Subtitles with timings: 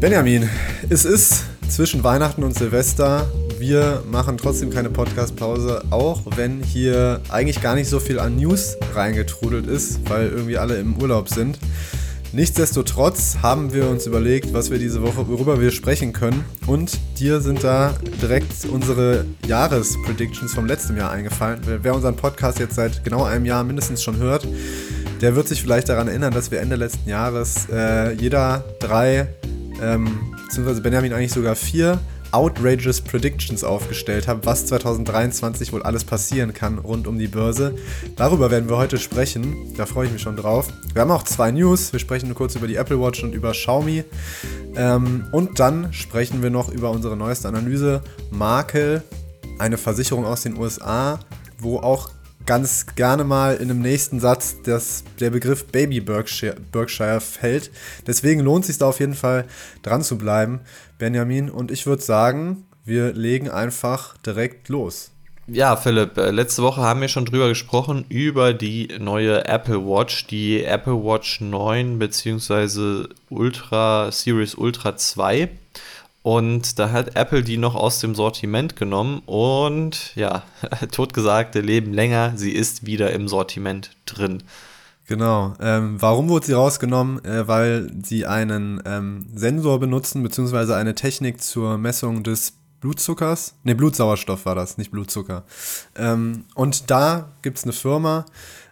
[0.00, 0.48] Benjamin,
[0.90, 3.26] es ist zwischen Weihnachten und Silvester.
[3.58, 8.76] Wir machen trotzdem keine Podcast-Pause, auch wenn hier eigentlich gar nicht so viel an News
[8.94, 11.58] reingetrudelt ist, weil irgendwie alle im Urlaub sind.
[12.34, 16.44] Nichtsdestotrotz haben wir uns überlegt, was wir diese Woche, worüber wir sprechen können.
[16.66, 21.60] Und dir sind da direkt unsere Jahrespredictions vom letzten Jahr eingefallen.
[21.64, 24.48] Wer unseren Podcast jetzt seit genau einem Jahr mindestens schon hört,
[25.20, 29.28] der wird sich vielleicht daran erinnern, dass wir Ende letzten Jahres äh, jeder drei,
[29.82, 32.00] ähm, beziehungsweise Benjamin eigentlich sogar vier
[32.34, 37.76] outrageous Predictions aufgestellt haben, was 2023 wohl alles passieren kann rund um die Börse.
[38.16, 39.72] Darüber werden wir heute sprechen.
[39.76, 40.68] Da freue ich mich schon drauf.
[40.92, 41.92] Wir haben auch zwei News.
[41.92, 44.02] Wir sprechen nur kurz über die Apple Watch und über Xiaomi.
[44.74, 48.02] Ähm, und dann sprechen wir noch über unsere neueste Analyse.
[48.32, 49.04] Makel,
[49.60, 51.20] eine Versicherung aus den USA,
[51.58, 52.10] wo auch
[52.46, 57.70] ganz gerne mal in einem nächsten Satz das, der Begriff Baby Berkshire, Berkshire fällt.
[58.06, 59.46] Deswegen lohnt es sich da auf jeden Fall
[59.82, 60.60] dran zu bleiben,
[60.98, 61.50] Benjamin.
[61.50, 65.10] Und ich würde sagen, wir legen einfach direkt los.
[65.46, 70.26] Ja, Philipp, äh, letzte Woche haben wir schon drüber gesprochen, über die neue Apple Watch,
[70.26, 73.08] die Apple Watch 9 bzw.
[73.28, 75.50] Ultra Series Ultra 2.
[76.24, 80.42] Und da hat Apple die noch aus dem Sortiment genommen und ja,
[80.90, 84.42] totgesagte leben länger, sie ist wieder im Sortiment drin.
[85.06, 85.52] Genau.
[85.60, 87.22] Ähm, warum wurde sie rausgenommen?
[87.26, 93.56] Äh, weil sie einen ähm, Sensor benutzen, beziehungsweise eine Technik zur Messung des Blutzuckers.
[93.62, 95.44] Ne, Blutsauerstoff war das, nicht Blutzucker.
[95.94, 98.24] Ähm, und da gibt es eine Firma,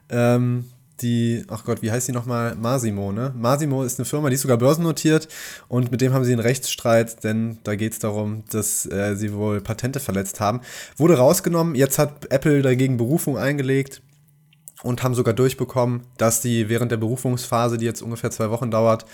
[0.09, 0.71] ähm,
[1.03, 2.55] die, ach Gott, wie heißt die nochmal?
[2.55, 3.33] Masimo, ne?
[3.37, 5.29] Masimo ist eine Firma, die ist sogar börsennotiert
[5.69, 9.35] und mit dem haben sie einen Rechtsstreit, denn da geht es darum, dass äh, sie
[9.35, 10.61] wohl Patente verletzt haben.
[10.97, 14.03] Wurde rausgenommen, jetzt hat Apple dagegen Berufung eingelegt
[14.83, 19.05] und haben sogar durchbekommen, dass die während der Berufungsphase, die jetzt ungefähr zwei Wochen dauert,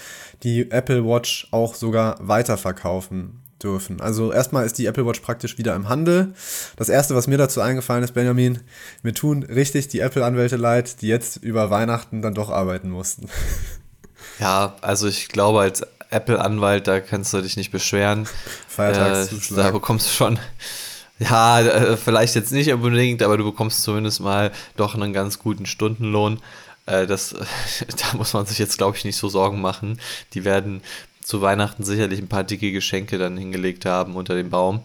[0.43, 4.01] die Apple Watch auch sogar weiterverkaufen dürfen.
[4.01, 6.35] Also erstmal ist die Apple Watch praktisch wieder im Handel.
[6.77, 8.61] Das erste, was mir dazu eingefallen ist, Benjamin,
[9.03, 13.29] mir tun richtig die Apple-Anwälte leid, die jetzt über Weihnachten dann doch arbeiten mussten.
[14.41, 18.29] Ja, also ich glaube, als Apple-Anwalt, da kannst du dich nicht beschweren.
[18.69, 19.59] Feiertagszuschlag.
[19.59, 20.39] Äh, da bekommst du schon,
[21.19, 25.67] ja, äh, vielleicht jetzt nicht unbedingt, aber du bekommst zumindest mal doch einen ganz guten
[25.67, 26.41] Stundenlohn.
[26.87, 27.35] Äh, das,
[28.13, 30.01] da muss man sich jetzt, glaube ich, nicht so Sorgen machen.
[30.35, 30.83] Die werden
[31.29, 34.81] zu Weihnachten sicherlich ein paar dicke Geschenke dann hingelegt haben unter dem Baum.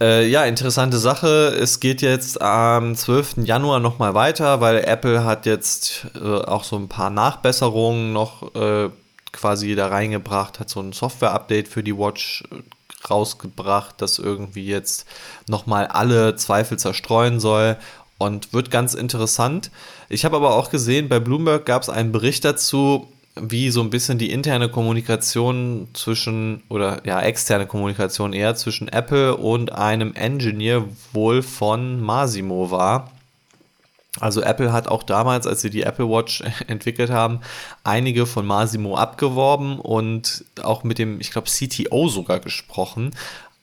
[0.00, 1.56] Äh, ja, interessante Sache.
[1.56, 3.36] Es geht jetzt am 12.
[3.44, 8.90] Januar nochmal weiter, weil Apple hat jetzt äh, auch so ein paar Nachbesserungen noch äh,
[9.30, 12.56] quasi da reingebracht, hat so ein Software-Update für die Watch äh,
[13.08, 15.06] rausgebracht, das irgendwie jetzt
[15.46, 17.76] nochmal alle Zweifel zerstreuen soll
[18.18, 19.70] und wird ganz interessant.
[20.08, 23.06] Ich habe aber auch gesehen, bei Bloomberg gab es einen Bericht dazu,
[23.36, 29.36] wie so ein bisschen die interne Kommunikation zwischen, oder ja, externe Kommunikation eher zwischen Apple
[29.36, 33.10] und einem Engineer wohl von Masimo war.
[34.20, 37.40] Also Apple hat auch damals, als sie die Apple Watch entwickelt haben,
[37.82, 43.10] einige von Masimo abgeworben und auch mit dem, ich glaube, CTO sogar gesprochen.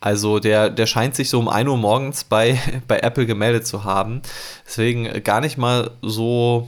[0.01, 2.59] Also der, der scheint sich so um 1 Uhr morgens bei,
[2.89, 4.21] bei Apple gemeldet zu haben.
[4.65, 6.67] Deswegen gar nicht mal so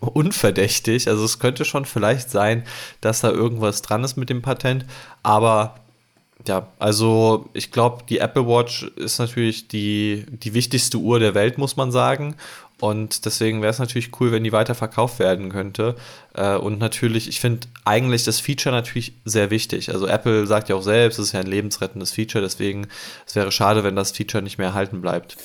[0.00, 1.08] unverdächtig.
[1.08, 2.64] Also es könnte schon vielleicht sein,
[3.00, 4.84] dass da irgendwas dran ist mit dem Patent,
[5.22, 5.76] aber
[6.46, 11.58] ja, also ich glaube, die Apple Watch ist natürlich die, die wichtigste Uhr der Welt,
[11.58, 12.34] muss man sagen.
[12.80, 15.96] Und deswegen wäre es natürlich cool, wenn die weiter verkauft werden könnte.
[16.32, 19.92] Äh, und natürlich, ich finde eigentlich das Feature natürlich sehr wichtig.
[19.92, 22.86] Also Apple sagt ja auch selbst, es ist ja ein lebensrettendes Feature, deswegen
[23.26, 25.36] es wäre schade, wenn das Feature nicht mehr erhalten bleibt.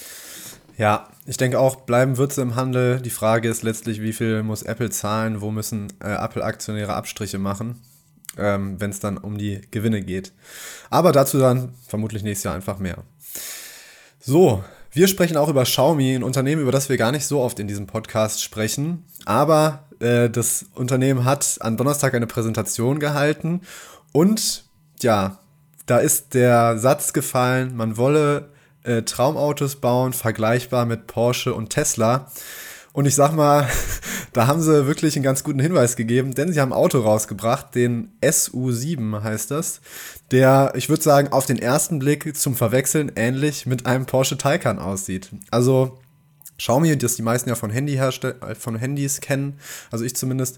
[0.78, 3.02] Ja, ich denke auch, bleiben wird es im Handel.
[3.02, 7.81] Die Frage ist letztlich, wie viel muss Apple zahlen, wo müssen äh, Apple-Aktionäre Abstriche machen,
[8.38, 10.34] ähm, wenn es dann um die Gewinne geht.
[10.90, 12.97] Aber dazu dann vermutlich nächstes Jahr einfach mehr.
[14.19, 17.59] So, wir sprechen auch über Xiaomi, ein Unternehmen, über das wir gar nicht so oft
[17.59, 19.03] in diesem Podcast sprechen.
[19.25, 23.62] Aber äh, das Unternehmen hat an Donnerstag eine Präsentation gehalten
[24.12, 24.63] und
[25.02, 25.39] ja,
[25.86, 28.50] da ist der Satz gefallen, man wolle
[28.86, 32.32] äh, Traumautos bauen, vergleichbar mit Porsche und Tesla.
[32.94, 33.68] Und ich sag mal,
[34.34, 37.76] da haben sie wirklich einen ganz guten Hinweis gegeben, denn sie haben ein Auto rausgebracht,
[37.76, 39.82] den SU7 heißt das,
[40.32, 44.80] der, ich würde sagen, auf den ersten Blick zum Verwechseln ähnlich mit einem Porsche Taycan
[44.80, 45.30] aussieht.
[45.52, 46.00] Also
[46.58, 49.60] Xiaomi, das die meisten ja von, Handy äh, von Handys kennen,
[49.92, 50.58] also ich zumindest,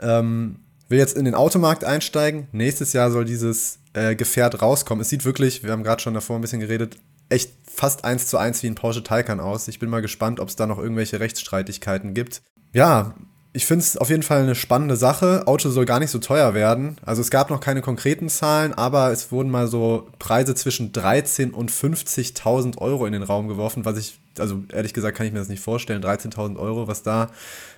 [0.00, 0.56] ähm,
[0.88, 2.48] will jetzt in den Automarkt einsteigen.
[2.52, 5.02] Nächstes Jahr soll dieses äh, Gefährt rauskommen.
[5.02, 6.96] Es sieht wirklich, wir haben gerade schon davor ein bisschen geredet,
[7.28, 9.68] echt fast eins zu eins wie ein Porsche Taycan aus.
[9.68, 12.42] Ich bin mal gespannt, ob es da noch irgendwelche Rechtsstreitigkeiten gibt.
[12.72, 13.14] Ja,
[13.52, 15.46] ich finde es auf jeden Fall eine spannende Sache.
[15.46, 16.96] Auto soll gar nicht so teuer werden.
[17.04, 21.52] Also es gab noch keine konkreten Zahlen, aber es wurden mal so Preise zwischen 13.000
[21.52, 25.38] und 50.000 Euro in den Raum geworfen, was ich, also ehrlich gesagt kann ich mir
[25.38, 26.04] das nicht vorstellen.
[26.04, 27.30] 13.000 Euro, was da,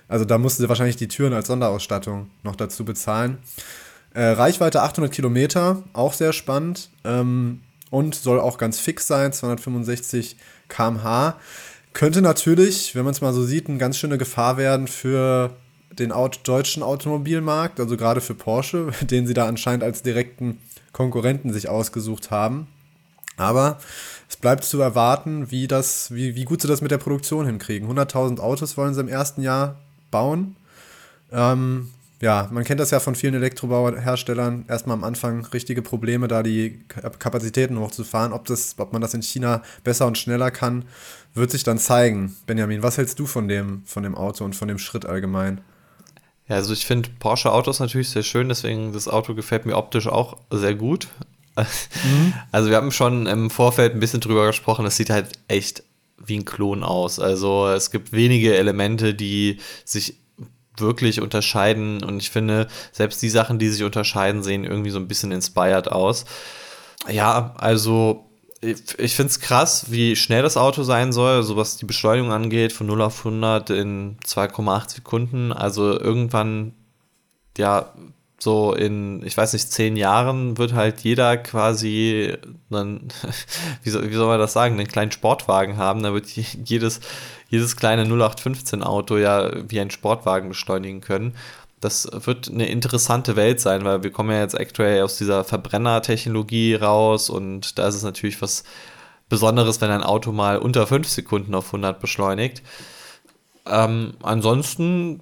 [0.07, 3.37] also da mussten sie wahrscheinlich die Türen als Sonderausstattung noch dazu bezahlen.
[4.13, 6.89] Äh, Reichweite 800 Kilometer, auch sehr spannend.
[7.05, 7.61] Ähm,
[7.91, 11.37] und soll auch ganz fix sein, 265 km/h.
[11.93, 15.55] Könnte natürlich, wenn man es mal so sieht, eine ganz schöne Gefahr werden für
[15.91, 20.57] den deutschen Automobilmarkt, also gerade für Porsche, den sie da anscheinend als direkten
[20.93, 22.67] Konkurrenten sich ausgesucht haben.
[23.37, 23.77] Aber
[24.29, 27.89] es bleibt zu erwarten, wie, das, wie, wie gut sie das mit der Produktion hinkriegen.
[27.89, 29.79] 100.000 Autos wollen sie im ersten Jahr
[30.11, 30.55] bauen.
[31.31, 31.89] Ähm,
[32.21, 34.65] ja, man kennt das ja von vielen Elektrobauherstellern.
[34.67, 38.31] Erstmal am Anfang richtige Probleme, da die Kapazitäten hochzufahren.
[38.31, 40.85] Ob, das, ob man das in China besser und schneller kann,
[41.33, 42.35] wird sich dann zeigen.
[42.45, 45.61] Benjamin, was hältst du von dem, von dem Auto und von dem Schritt allgemein?
[46.47, 50.07] Ja, also ich finde Porsche Autos natürlich sehr schön, deswegen das Auto gefällt mir optisch
[50.07, 51.07] auch sehr gut.
[51.55, 52.33] Mhm.
[52.51, 55.83] Also wir haben schon im Vorfeld ein bisschen drüber gesprochen, das sieht halt echt
[56.17, 57.19] wie ein Klon aus.
[57.19, 60.20] Also es gibt wenige Elemente, die sich
[60.81, 62.03] wirklich unterscheiden.
[62.03, 65.91] Und ich finde, selbst die Sachen, die sich unterscheiden, sehen irgendwie so ein bisschen inspired
[65.91, 66.25] aus.
[67.09, 68.25] Ja, also
[68.61, 72.73] ich, finde es krass, wie schnell das Auto sein soll, so was die Beschleunigung angeht,
[72.73, 75.51] von 0 auf 100 in 2,8 Sekunden.
[75.51, 76.73] Also irgendwann,
[77.57, 77.91] ja,
[78.39, 82.35] so in, ich weiß nicht, zehn Jahren wird halt jeder quasi
[82.71, 83.07] einen,
[83.83, 86.03] wie soll, wie soll man das sagen, einen kleinen Sportwagen haben.
[86.03, 87.01] Da wird jedes,
[87.51, 91.35] jedes kleine 0815 Auto ja wie ein Sportwagen beschleunigen können.
[91.81, 96.75] Das wird eine interessante Welt sein, weil wir kommen ja jetzt aktuell aus dieser Verbrennertechnologie
[96.75, 98.63] raus und da ist es natürlich was
[99.29, 102.63] Besonderes, wenn ein Auto mal unter 5 Sekunden auf 100 beschleunigt.
[103.65, 105.21] Ähm, ansonsten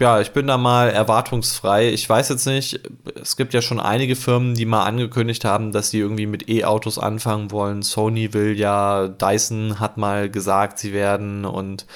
[0.00, 1.88] ja, ich bin da mal erwartungsfrei.
[1.88, 2.80] Ich weiß jetzt nicht,
[3.20, 6.98] es gibt ja schon einige Firmen, die mal angekündigt haben, dass sie irgendwie mit E-Autos
[6.98, 7.82] anfangen wollen.
[7.82, 11.86] Sony will ja, Dyson hat mal gesagt, sie werden und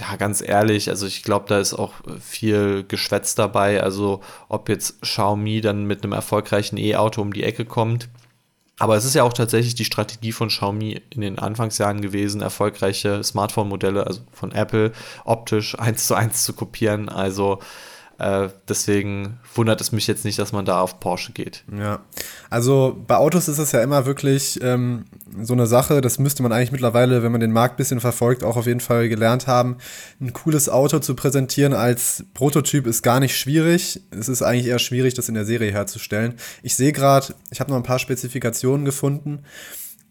[0.00, 3.82] ja, ganz ehrlich, also ich glaube, da ist auch viel Geschwätz dabei.
[3.82, 8.08] Also ob jetzt Xiaomi dann mit einem erfolgreichen E-Auto um die Ecke kommt,
[8.82, 13.22] aber es ist ja auch tatsächlich die Strategie von Xiaomi in den Anfangsjahren gewesen, erfolgreiche
[13.22, 14.90] Smartphone-Modelle, also von Apple,
[15.24, 17.08] optisch eins zu eins zu kopieren.
[17.08, 17.60] Also
[18.18, 21.64] äh, deswegen wundert es mich jetzt nicht, dass man da auf Porsche geht.
[21.76, 22.00] Ja,
[22.50, 25.06] also bei Autos ist es ja immer wirklich ähm,
[25.42, 28.44] so eine Sache, das müsste man eigentlich mittlerweile, wenn man den Markt ein bisschen verfolgt,
[28.44, 29.78] auch auf jeden Fall gelernt haben.
[30.20, 34.02] Ein cooles Auto zu präsentieren als Prototyp ist gar nicht schwierig.
[34.10, 36.34] Es ist eigentlich eher schwierig, das in der Serie herzustellen.
[36.62, 39.44] Ich sehe gerade, ich habe noch ein paar Spezifikationen gefunden.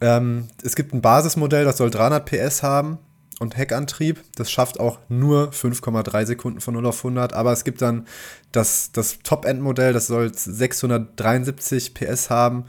[0.01, 2.99] Ähm, es gibt ein Basismodell, das soll 300 PS haben
[3.41, 4.23] und Heckantrieb.
[4.35, 7.33] Das schafft auch nur 5,3 Sekunden von 0 auf 100.
[7.33, 8.05] Aber es gibt dann
[8.51, 12.65] das, das Top-End-Modell, das soll 673 PS haben,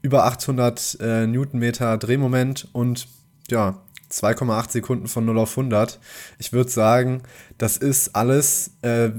[0.00, 3.06] über 800 äh, Newtonmeter Drehmoment und
[3.50, 6.00] ja, 2,8 Sekunden von 0 auf 100.
[6.38, 7.22] Ich würde sagen,
[7.58, 9.10] das ist alles äh,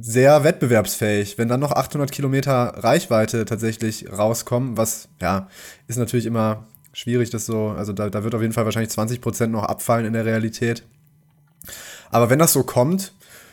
[0.00, 1.38] sehr wettbewerbsfähig.
[1.38, 5.48] Wenn dann noch 800 Kilometer Reichweite tatsächlich rauskommen, was ja,
[5.86, 9.48] ist natürlich immer schwierig, das so, also da, da wird auf jeden Fall wahrscheinlich 20%
[9.48, 10.84] noch abfallen in der Realität.
[12.10, 13.12] Aber wenn das so kommt,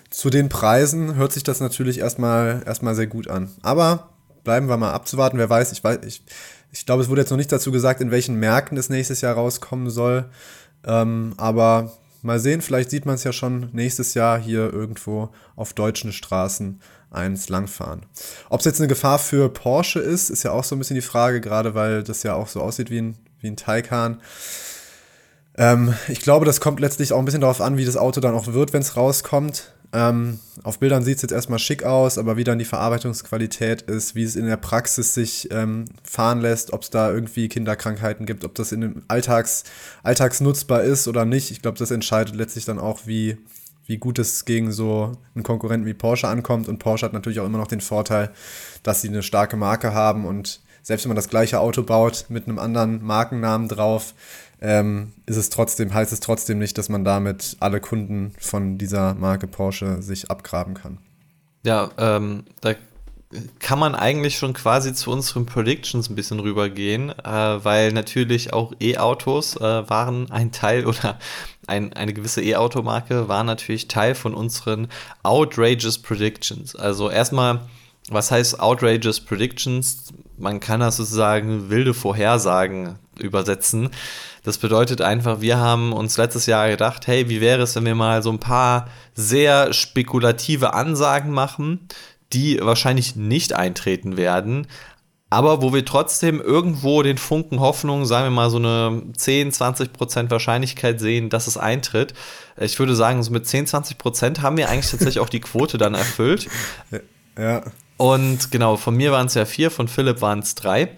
[0.10, 3.50] zu den Preisen hört sich das natürlich erstmal, erstmal sehr gut an.
[3.62, 4.10] Aber
[4.44, 5.38] bleiben wir mal abzuwarten.
[5.38, 6.24] Wer weiß, ich weiß, ich,
[6.72, 9.36] ich glaube, es wurde jetzt noch nicht dazu gesagt, in welchen Märkten es nächstes Jahr
[9.36, 10.30] rauskommen soll.
[10.86, 11.92] Ähm, aber
[12.22, 16.82] mal sehen, vielleicht sieht man es ja schon nächstes Jahr hier irgendwo auf deutschen Straßen
[17.12, 18.06] eins langfahren.
[18.50, 21.02] Ob es jetzt eine Gefahr für Porsche ist, ist ja auch so ein bisschen die
[21.02, 24.22] Frage, gerade weil das ja auch so aussieht wie ein, wie ein Taycan.
[25.58, 28.34] Ähm, ich glaube, das kommt letztlich auch ein bisschen darauf an, wie das Auto dann
[28.34, 29.74] auch wird, wenn es rauskommt.
[29.92, 34.14] Ähm, auf Bildern sieht es jetzt erstmal schick aus, aber wie dann die Verarbeitungsqualität ist,
[34.14, 38.46] wie es in der Praxis sich ähm, fahren lässt, ob es da irgendwie Kinderkrankheiten gibt,
[38.46, 39.64] ob das in dem Alltags,
[40.04, 41.50] alltagsnutzbar ist oder nicht.
[41.50, 43.38] Ich glaube, das entscheidet letztlich dann auch, wie,
[43.88, 46.68] wie gut es gegen so einen Konkurrenten wie Porsche ankommt.
[46.70, 48.32] Und Porsche hat natürlich auch immer noch den Vorteil,
[48.84, 52.48] dass sie eine starke Marke haben und selbst wenn man das gleiche Auto baut mit
[52.48, 54.16] einem anderen Markennamen drauf,
[54.60, 59.14] ähm, ist es trotzdem, heißt es trotzdem nicht, dass man damit alle Kunden von dieser
[59.14, 60.98] Marke Porsche sich abgraben kann.
[61.64, 62.74] Ja, ähm, da
[63.60, 68.74] kann man eigentlich schon quasi zu unseren Predictions ein bisschen rübergehen, äh, weil natürlich auch
[68.80, 71.20] E-Autos äh, waren ein Teil oder
[71.68, 74.88] ein, eine gewisse E-Auto-Marke war natürlich Teil von unseren
[75.22, 76.76] Outrageous Predictions.
[76.76, 77.62] Also erstmal,
[78.10, 80.14] was heißt Outrageous Predictions?
[80.38, 83.90] Man kann das sozusagen wilde Vorhersagen übersetzen.
[84.44, 87.96] Das bedeutet einfach, wir haben uns letztes Jahr gedacht, hey, wie wäre es, wenn wir
[87.96, 91.88] mal so ein paar sehr spekulative Ansagen machen,
[92.32, 94.68] die wahrscheinlich nicht eintreten werden,
[95.32, 99.94] aber wo wir trotzdem irgendwo den Funken Hoffnung, sagen wir mal so eine 10, 20
[99.94, 102.16] Prozent Wahrscheinlichkeit sehen, dass es eintritt.
[102.60, 105.78] Ich würde sagen, so mit 10, 20 Prozent haben wir eigentlich tatsächlich auch die Quote
[105.78, 106.48] dann erfüllt.
[107.38, 107.62] Ja.
[108.00, 110.96] Und genau, von mir waren es ja vier, von Philipp waren es drei.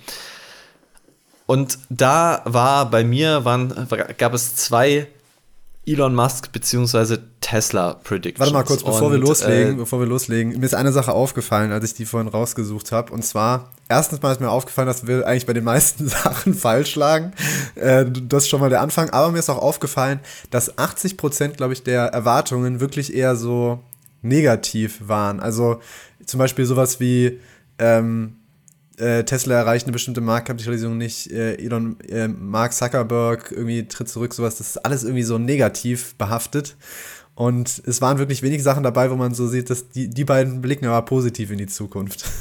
[1.48, 3.88] Und da war bei mir, waren,
[4.20, 5.08] gab es zwei
[5.84, 7.18] Elon Musk bzw.
[7.42, 8.40] Tesla Predictions.
[8.40, 11.12] Warte mal kurz, bevor und, wir loslegen, äh, bevor wir loslegen, mir ist eine Sache
[11.12, 13.12] aufgefallen, als ich die vorhin rausgesucht habe.
[13.12, 16.96] Und zwar, erstens mal ist mir aufgefallen, dass wir eigentlich bei den meisten Sachen falsch
[16.96, 17.34] lagen.
[17.74, 19.10] Äh, das ist schon mal der Anfang.
[19.10, 20.20] Aber mir ist auch aufgefallen,
[20.52, 23.80] dass 80 Prozent, glaube ich, der Erwartungen wirklich eher so
[24.22, 25.40] negativ waren.
[25.40, 25.82] Also
[26.26, 27.40] zum Beispiel sowas wie
[27.80, 28.38] ähm,
[28.98, 34.34] äh, Tesla erreicht eine bestimmte Marktkapitalisierung nicht, äh, Elon, äh, Mark Zuckerberg irgendwie tritt zurück,
[34.34, 36.76] sowas, das ist alles irgendwie so negativ behaftet.
[37.34, 40.62] Und es waren wirklich wenig Sachen dabei, wo man so sieht, dass die, die beiden
[40.62, 42.26] blicken aber positiv in die Zukunft.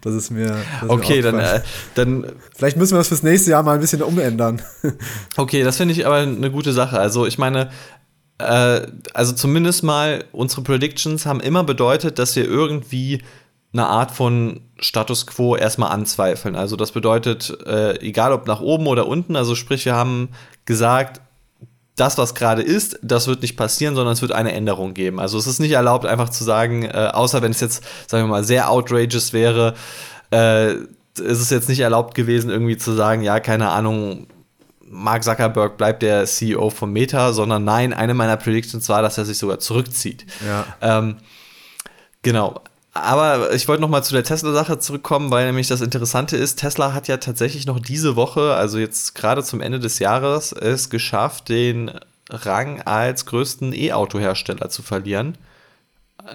[0.00, 0.56] Das ist mir.
[0.80, 1.60] Das okay, mir dann, äh,
[1.94, 2.32] dann.
[2.56, 4.60] Vielleicht müssen wir das fürs nächste Jahr mal ein bisschen umändern.
[5.36, 6.98] Okay, das finde ich aber eine gute Sache.
[6.98, 7.70] Also, ich meine,
[8.40, 13.22] äh, also zumindest mal unsere Predictions haben immer bedeutet, dass wir irgendwie
[13.72, 16.56] eine Art von Status quo erstmal anzweifeln.
[16.56, 20.30] Also das bedeutet, äh, egal ob nach oben oder unten, also sprich, wir haben
[20.64, 21.20] gesagt,
[21.96, 25.20] das, was gerade ist, das wird nicht passieren, sondern es wird eine Änderung geben.
[25.20, 28.30] Also es ist nicht erlaubt, einfach zu sagen, äh, außer wenn es jetzt, sagen wir
[28.30, 29.74] mal, sehr outrageous wäre,
[30.32, 34.26] äh, ist es jetzt nicht erlaubt gewesen, irgendwie zu sagen, ja, keine Ahnung,
[34.90, 39.24] Mark Zuckerberg bleibt der CEO von Meta, sondern nein, eine meiner Predictions war, dass er
[39.24, 40.26] sich sogar zurückzieht.
[40.44, 40.66] Ja.
[40.80, 41.18] Ähm,
[42.22, 42.60] genau.
[42.92, 46.92] Aber ich wollte noch mal zu der Tesla-Sache zurückkommen, weil nämlich das Interessante ist, Tesla
[46.92, 51.48] hat ja tatsächlich noch diese Woche, also jetzt gerade zum Ende des Jahres, es geschafft,
[51.48, 51.92] den
[52.28, 55.38] Rang als größten E-Auto-Hersteller zu verlieren.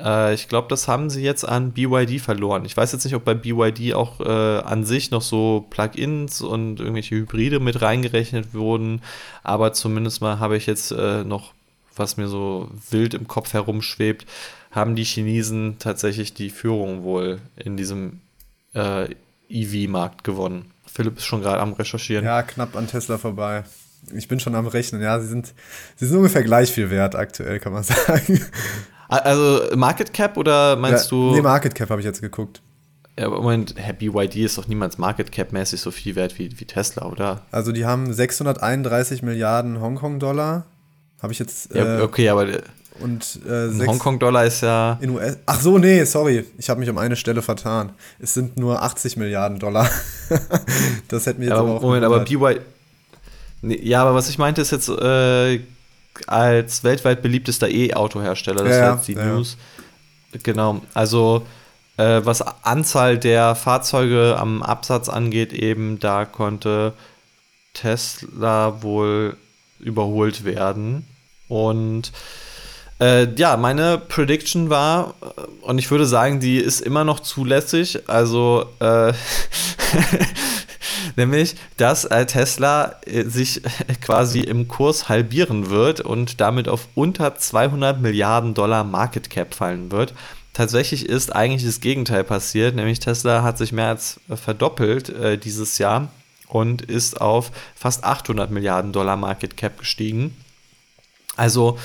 [0.04, 2.65] Äh, ich glaube, das haben sie jetzt an BYD verloren.
[2.65, 6.80] Ich weiß jetzt nicht, ob bei BYD auch äh, an sich noch so Plugins und
[6.80, 9.01] irgendwelche Hybride mit reingerechnet wurden,
[9.44, 11.54] aber zumindest mal habe ich jetzt äh, noch,
[11.96, 14.25] was mir so wild im Kopf herumschwebt,
[14.72, 18.20] haben die Chinesen tatsächlich die Führung wohl in diesem
[18.74, 19.08] äh,
[19.50, 20.72] EV-Markt gewonnen.
[20.86, 22.25] Philipp ist schon gerade am Recherchieren.
[22.25, 23.63] Ja, knapp an Tesla vorbei.
[24.13, 25.01] Ich bin schon am Rechnen.
[25.01, 25.54] Ja, sie sind,
[25.96, 28.39] sie sind ungefähr gleich viel wert aktuell, kann man sagen.
[29.08, 31.36] Also Market Cap oder meinst ja, du?
[31.36, 32.62] Nee, Market Cap habe ich jetzt geguckt.
[33.18, 37.06] Ja, aber Moment, BYD ist doch niemals Market Cap-mäßig so viel wert wie, wie Tesla,
[37.06, 37.44] oder?
[37.50, 40.66] Also die haben 631 Milliarden Hongkong-Dollar.
[41.22, 41.74] Habe ich jetzt.
[41.74, 42.48] Äh, ja, okay, aber
[43.00, 44.98] und äh, Hongkong-Dollar ist ja.
[45.02, 46.46] In US Ach so, nee, sorry.
[46.58, 47.92] Ich habe mich um eine Stelle vertan.
[48.20, 49.90] Es sind nur 80 Milliarden Dollar.
[51.08, 51.82] das hätten wir jetzt aber, aber auch.
[51.82, 52.60] Moment, aber BY.
[53.62, 55.60] Nee, ja, aber was ich meinte ist jetzt äh,
[56.27, 58.63] als weltweit beliebtester E-Auto-Hersteller.
[58.63, 59.25] Das ja, ist jetzt die ja.
[59.25, 59.57] News.
[60.43, 60.81] Genau.
[60.93, 61.45] Also,
[61.98, 66.93] äh, was Anzahl der Fahrzeuge am Absatz angeht, eben, da konnte
[67.74, 69.38] Tesla wohl
[69.79, 71.05] überholt werden.
[71.48, 72.12] Und
[73.00, 78.07] äh, ja, meine Prediction war, äh, und ich würde sagen, die ist immer noch zulässig,
[78.07, 79.13] also äh,
[81.16, 83.62] nämlich, dass äh, Tesla äh, sich
[84.02, 89.92] quasi im Kurs halbieren wird und damit auf unter 200 Milliarden Dollar Market Cap fallen
[89.92, 90.14] wird.
[90.54, 95.78] Tatsächlich ist eigentlich das Gegenteil passiert, nämlich Tesla hat sich mehr als verdoppelt äh, dieses
[95.78, 96.10] Jahr
[96.48, 100.36] und ist auf fast 800 Milliarden Dollar Market Cap gestiegen.
[101.36, 101.78] Also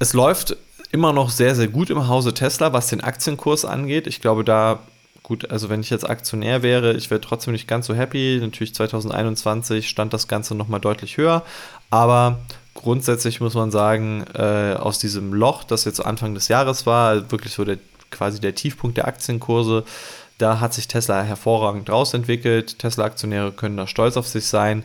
[0.00, 0.56] es läuft
[0.90, 4.06] immer noch sehr, sehr gut im Hause Tesla, was den Aktienkurs angeht.
[4.06, 4.80] Ich glaube, da,
[5.22, 8.38] gut, also wenn ich jetzt Aktionär wäre, ich wäre trotzdem nicht ganz so happy.
[8.40, 11.42] Natürlich 2021 stand das Ganze nochmal deutlich höher,
[11.90, 12.40] aber
[12.74, 17.52] grundsätzlich muss man sagen, äh, aus diesem Loch, das jetzt Anfang des Jahres war, wirklich
[17.52, 17.78] so der,
[18.10, 19.84] quasi der Tiefpunkt der Aktienkurse,
[20.38, 22.78] da hat sich Tesla hervorragend rausentwickelt.
[22.80, 24.82] Tesla-Aktionäre können da stolz auf sich sein.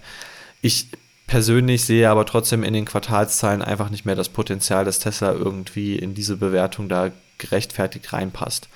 [0.62, 0.88] Ich
[1.26, 5.96] persönlich sehe aber trotzdem in den Quartalszahlen einfach nicht mehr das Potenzial, dass Tesla irgendwie
[5.96, 8.70] in diese Bewertung da gerechtfertigt reinpasst.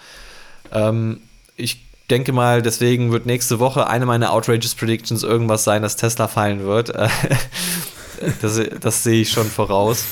[0.71, 1.21] Ähm,
[1.61, 6.27] ich denke mal, deswegen wird nächste Woche eine meiner Outrageous Predictions irgendwas sein, dass Tesla
[6.27, 6.89] fallen wird.
[8.41, 10.05] das, das sehe ich schon voraus.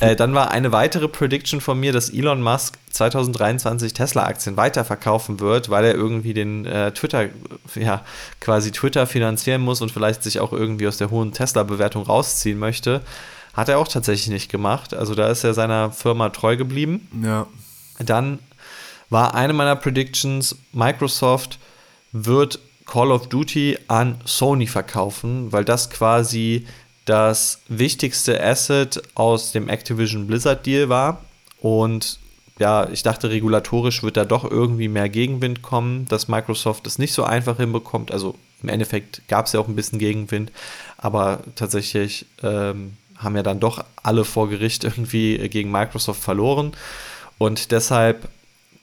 [0.00, 5.70] Äh, dann war eine weitere Prediction von mir, dass Elon Musk 2023 Tesla-Aktien weiterverkaufen wird,
[5.70, 7.30] weil er irgendwie den äh, Twitter,
[7.74, 8.02] ja,
[8.40, 13.00] quasi Twitter finanzieren muss und vielleicht sich auch irgendwie aus der hohen Tesla-Bewertung rausziehen möchte.
[13.54, 14.92] Hat er auch tatsächlich nicht gemacht.
[14.92, 17.08] Also da ist er seiner Firma treu geblieben.
[17.24, 17.46] Ja.
[17.98, 18.38] Dann
[19.10, 21.58] war eine meiner Predictions, Microsoft
[22.12, 26.66] wird Call of Duty an Sony verkaufen, weil das quasi
[27.04, 31.22] das wichtigste Asset aus dem Activision Blizzard Deal war.
[31.60, 32.18] Und
[32.58, 37.12] ja, ich dachte, regulatorisch wird da doch irgendwie mehr Gegenwind kommen, dass Microsoft es nicht
[37.12, 38.10] so einfach hinbekommt.
[38.10, 40.50] Also im Endeffekt gab es ja auch ein bisschen Gegenwind,
[40.96, 46.72] aber tatsächlich ähm, haben ja dann doch alle vor Gericht irgendwie gegen Microsoft verloren.
[47.38, 48.28] Und deshalb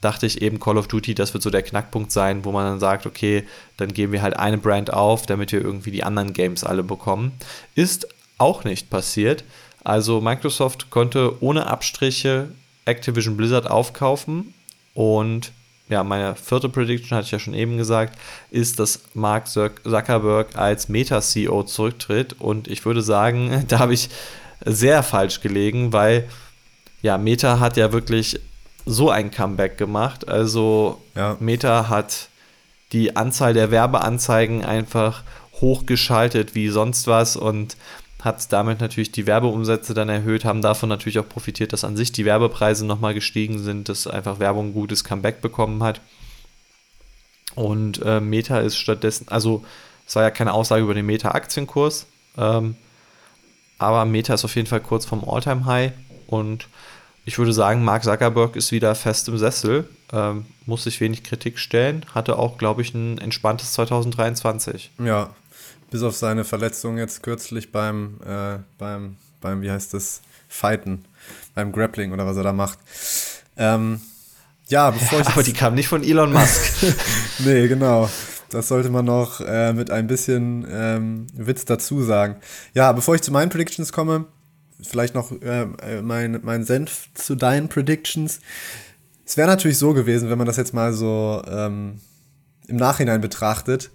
[0.04, 2.80] dachte ich eben Call of Duty, das wird so der Knackpunkt sein, wo man dann
[2.80, 3.44] sagt, okay,
[3.78, 7.32] dann geben wir halt eine Brand auf, damit wir irgendwie die anderen Games alle bekommen.
[7.76, 8.08] Ist
[8.38, 9.44] auch nicht passiert.
[9.84, 12.50] Also Microsoft konnte ohne Abstriche
[12.86, 14.54] Activision Blizzard aufkaufen
[14.94, 15.52] und
[15.90, 18.18] ja, meine vierte Prediction hatte ich ja schon eben gesagt,
[18.52, 24.10] ist, dass Mark Zuckerberg als Meta-CEO zurücktritt und ich würde sagen, da habe ich
[24.66, 26.28] sehr falsch gelegen, weil
[27.02, 28.40] ja, Meta hat ja wirklich
[28.86, 30.28] so ein Comeback gemacht.
[30.28, 31.38] Also ja.
[31.40, 32.30] Meta hat
[32.92, 35.24] die Anzahl der Werbeanzeigen einfach
[35.62, 37.78] hochgeschaltet wie sonst was und
[38.24, 42.12] hat damit natürlich die Werbeumsätze dann erhöht, haben davon natürlich auch profitiert, dass an sich
[42.14, 46.00] die Werbepreise nochmal gestiegen sind, dass einfach Werbung ein gutes Comeback bekommen hat.
[47.56, 49.66] Und äh, Meta ist stattdessen, also
[50.08, 52.76] es war ja keine Aussage über den Meta-Aktienkurs, ähm,
[53.78, 55.92] aber Meta ist auf jeden Fall kurz vom All-Time-High
[56.28, 56.68] und
[57.26, 61.58] ich würde sagen, Mark Zuckerberg ist wieder fest im Sessel, ähm, muss sich wenig Kritik
[61.58, 64.92] stellen, hatte auch, glaube ich, ein entspanntes 2023.
[65.04, 65.30] Ja,
[65.90, 71.06] bis auf seine Verletzung jetzt kürzlich beim, äh, beim, beim, wie heißt das, Fighten,
[71.56, 72.78] beim Grappling oder was er da macht.
[73.58, 74.02] Ähm,
[74.68, 75.32] ja, bevor ja, ich.
[75.34, 76.62] Aber die kam nicht von Elon Musk.
[77.40, 78.10] nee, genau.
[78.50, 82.36] Das sollte man noch äh, mit ein bisschen ähm, Witz dazu sagen.
[82.76, 84.26] Ja, bevor ich zu meinen Predictions komme,
[84.84, 88.40] vielleicht noch äh, äh, mein, mein Senf zu deinen Predictions.
[89.26, 92.02] Es wäre natürlich so gewesen, wenn man das jetzt mal so ähm,
[92.68, 93.92] im Nachhinein betrachtet,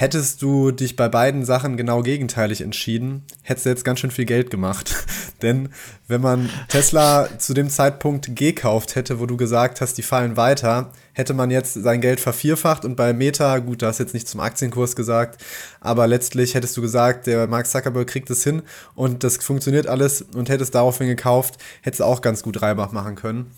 [0.00, 4.26] hättest du dich bei beiden Sachen genau gegenteilig entschieden, hättest du jetzt ganz schön viel
[4.26, 4.94] Geld gemacht.
[5.42, 5.70] Denn
[6.06, 10.92] wenn man Tesla zu dem Zeitpunkt gekauft hätte, wo du gesagt hast, die fallen weiter,
[11.14, 14.38] hätte man jetzt sein Geld vervierfacht und bei Meta, gut, da hast jetzt nicht zum
[14.38, 15.44] Aktienkurs gesagt,
[15.80, 18.62] aber letztlich hättest du gesagt, der Mark Zuckerberg kriegt es hin
[18.94, 23.16] und das funktioniert alles und hättest daraufhin gekauft, hättest du auch ganz gut Reibach machen
[23.16, 23.50] können.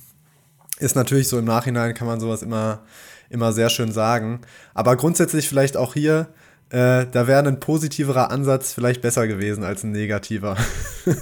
[0.80, 2.80] Ist natürlich so im Nachhinein kann man sowas immer
[3.30, 4.40] immer sehr schön sagen.
[4.74, 6.26] Aber grundsätzlich vielleicht auch hier,
[6.68, 10.56] äh, da wäre ein positiverer Ansatz vielleicht besser gewesen als ein negativer.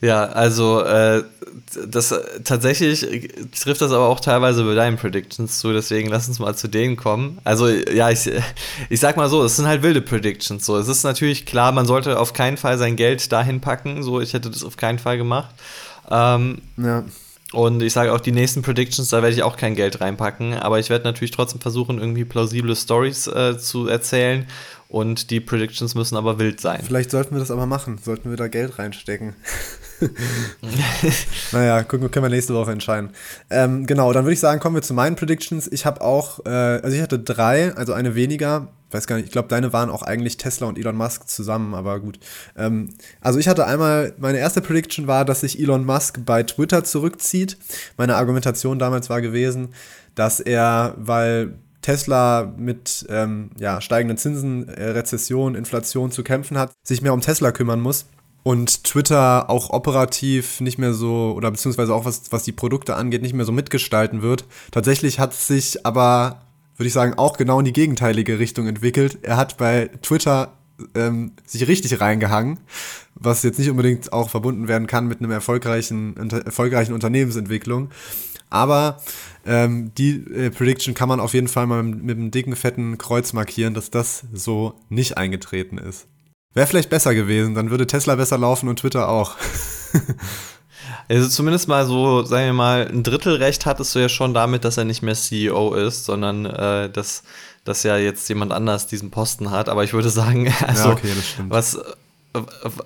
[0.00, 1.22] ja, also äh,
[1.88, 6.56] das tatsächlich trifft das aber auch teilweise bei deinen Predictions zu, deswegen lass uns mal
[6.56, 7.38] zu denen kommen.
[7.44, 8.30] Also ja, ich,
[8.88, 10.66] ich sag mal so, es sind halt wilde Predictions.
[10.66, 14.02] So, es ist natürlich klar, man sollte auf keinen Fall sein Geld dahin packen.
[14.02, 15.54] So, ich hätte das auf keinen Fall gemacht.
[16.10, 17.04] Ähm, ja.
[17.52, 20.78] Und ich sage auch, die nächsten Predictions, da werde ich auch kein Geld reinpacken, aber
[20.78, 24.46] ich werde natürlich trotzdem versuchen, irgendwie plausible Stories äh, zu erzählen.
[24.88, 26.80] Und die Predictions müssen aber wild sein.
[26.84, 27.98] Vielleicht sollten wir das aber machen.
[27.98, 29.36] Sollten wir da Geld reinstecken.
[31.52, 33.10] naja, gucken, können wir nächste Woche entscheiden.
[33.50, 35.68] Ähm, genau, dann würde ich sagen, kommen wir zu meinen Predictions.
[35.70, 39.32] Ich habe auch, äh, also ich hatte drei, also eine weniger weiß gar nicht, ich
[39.32, 42.18] glaube, deine waren auch eigentlich Tesla und Elon Musk zusammen, aber gut.
[42.56, 46.84] Ähm, also ich hatte einmal, meine erste Prediction war, dass sich Elon Musk bei Twitter
[46.84, 47.56] zurückzieht.
[47.96, 49.68] Meine Argumentation damals war gewesen,
[50.14, 56.72] dass er, weil Tesla mit ähm, ja, steigenden Zinsen, äh, Rezession, Inflation zu kämpfen hat,
[56.82, 58.06] sich mehr um Tesla kümmern muss
[58.42, 63.22] und Twitter auch operativ nicht mehr so, oder beziehungsweise auch was, was die Produkte angeht,
[63.22, 64.44] nicht mehr so mitgestalten wird.
[64.70, 66.42] Tatsächlich hat sich aber
[66.80, 69.18] würde ich sagen, auch genau in die gegenteilige Richtung entwickelt.
[69.20, 70.56] Er hat bei Twitter
[70.94, 72.58] ähm, sich richtig reingehangen,
[73.14, 77.90] was jetzt nicht unbedingt auch verbunden werden kann mit einem erfolgreichen, unter, erfolgreichen Unternehmensentwicklung.
[78.48, 79.02] Aber
[79.44, 82.96] ähm, die äh, Prediction kann man auf jeden Fall mal mit, mit einem dicken, fetten
[82.96, 86.06] Kreuz markieren, dass das so nicht eingetreten ist.
[86.54, 89.36] Wäre vielleicht besser gewesen, dann würde Tesla besser laufen und Twitter auch.
[91.10, 94.64] Also zumindest mal so, sagen wir mal, ein Drittel Recht hattest du ja schon damit,
[94.64, 97.24] dass er nicht mehr CEO ist, sondern äh, dass,
[97.64, 99.68] dass ja jetzt jemand anders diesen Posten hat.
[99.68, 101.12] Aber ich würde sagen, also ja, okay,
[101.48, 101.80] was,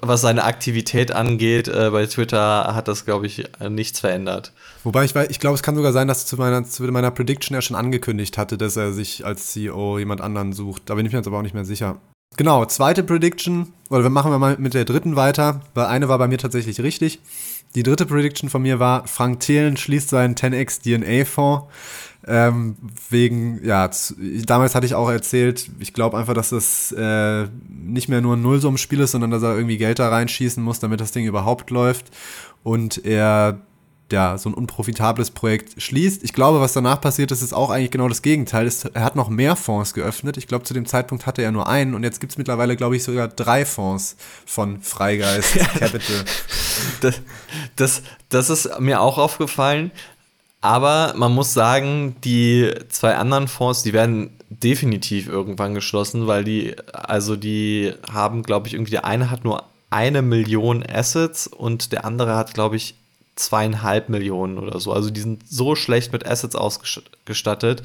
[0.00, 4.54] was seine Aktivität angeht, äh, bei Twitter hat das, glaube ich, nichts verändert.
[4.84, 7.60] Wobei ich, ich glaube, es kann sogar sein, dass zu meiner, zu meiner Prediction er
[7.60, 10.84] schon angekündigt hatte, dass er sich als CEO jemand anderen sucht.
[10.87, 11.98] Da bin ich mir jetzt aber auch nicht mehr sicher.
[12.38, 16.26] Genau, zweite Prediction, oder machen wir mal mit der dritten weiter, weil eine war bei
[16.26, 17.20] mir tatsächlich richtig.
[17.74, 21.66] Die dritte Prediction von mir war, Frank Thelen schließt seinen 10x DNA-Fonds.
[22.26, 22.76] Ähm,
[23.10, 23.90] wegen, ja,
[24.46, 28.42] damals hatte ich auch erzählt, ich glaube einfach, dass das äh, nicht mehr nur ein
[28.42, 32.06] Nullsummenspiel ist, sondern dass er irgendwie Geld da reinschießen muss, damit das Ding überhaupt läuft.
[32.62, 33.60] Und er
[34.12, 36.23] ja, so ein unprofitables Projekt schließt.
[36.25, 38.71] Ich glaube, was danach passiert ist, ist auch eigentlich genau das Gegenteil.
[38.93, 40.37] Er hat noch mehr Fonds geöffnet.
[40.37, 42.97] Ich glaube, zu dem Zeitpunkt hatte er nur einen und jetzt gibt es mittlerweile, glaube
[42.97, 46.25] ich, sogar drei Fonds von Freigeist Capital.
[47.01, 47.21] Das,
[47.77, 49.93] das, das ist mir auch aufgefallen.
[50.61, 56.75] Aber man muss sagen, die zwei anderen Fonds, die werden definitiv irgendwann geschlossen, weil die,
[56.93, 62.05] also die haben, glaube ich, irgendwie der eine hat nur eine Million Assets und der
[62.05, 62.97] andere hat, glaube ich,
[63.37, 64.92] zweieinhalb Millionen oder so.
[64.92, 67.83] Also die sind so schlecht mit Assets ausgestattet,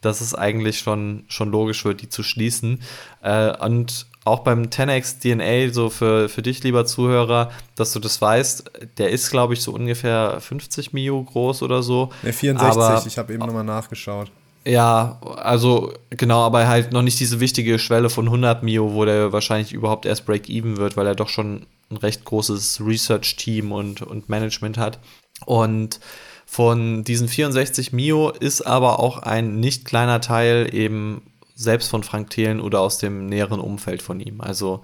[0.00, 2.80] dass es eigentlich schon, schon logisch wird, die zu schließen.
[3.22, 8.20] Äh, und auch beim 10x DNA, so für, für dich, lieber Zuhörer, dass du das
[8.20, 12.10] weißt, der ist, glaube ich, so ungefähr 50 Mio groß oder so.
[12.22, 14.30] Ne, 64, aber, ich habe eben nochmal nachgeschaut.
[14.66, 19.32] Ja, also genau, aber halt noch nicht diese wichtige Schwelle von 100 Mio, wo der
[19.32, 24.28] wahrscheinlich überhaupt erst Break-Even wird, weil er doch schon ein recht großes Research-Team und, und
[24.28, 24.98] Management hat.
[25.46, 25.98] Und
[26.44, 31.22] von diesen 64 Mio ist aber auch ein nicht kleiner Teil eben
[31.54, 34.40] selbst von Frank Thelen oder aus dem näheren Umfeld von ihm.
[34.40, 34.82] Also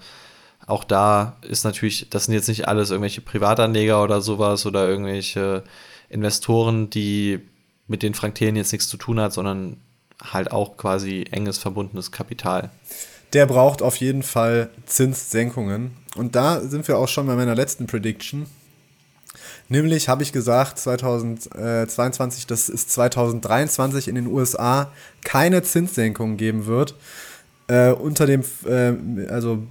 [0.67, 5.65] auch da ist natürlich, das sind jetzt nicht alles irgendwelche Privatanleger oder sowas oder irgendwelche
[6.09, 7.41] Investoren, die
[7.87, 9.77] mit den Frank jetzt nichts zu tun hat, sondern
[10.23, 12.71] halt auch quasi enges verbundenes Kapital.
[13.33, 15.93] Der braucht auf jeden Fall Zinssenkungen.
[16.17, 18.47] Und da sind wir auch schon bei meiner letzten Prediction.
[19.69, 24.93] Nämlich habe ich gesagt, 2022, dass es 2023 in den USA
[25.25, 26.95] keine Zinssenkungen geben wird.
[27.67, 29.63] Äh, unter dem, äh, also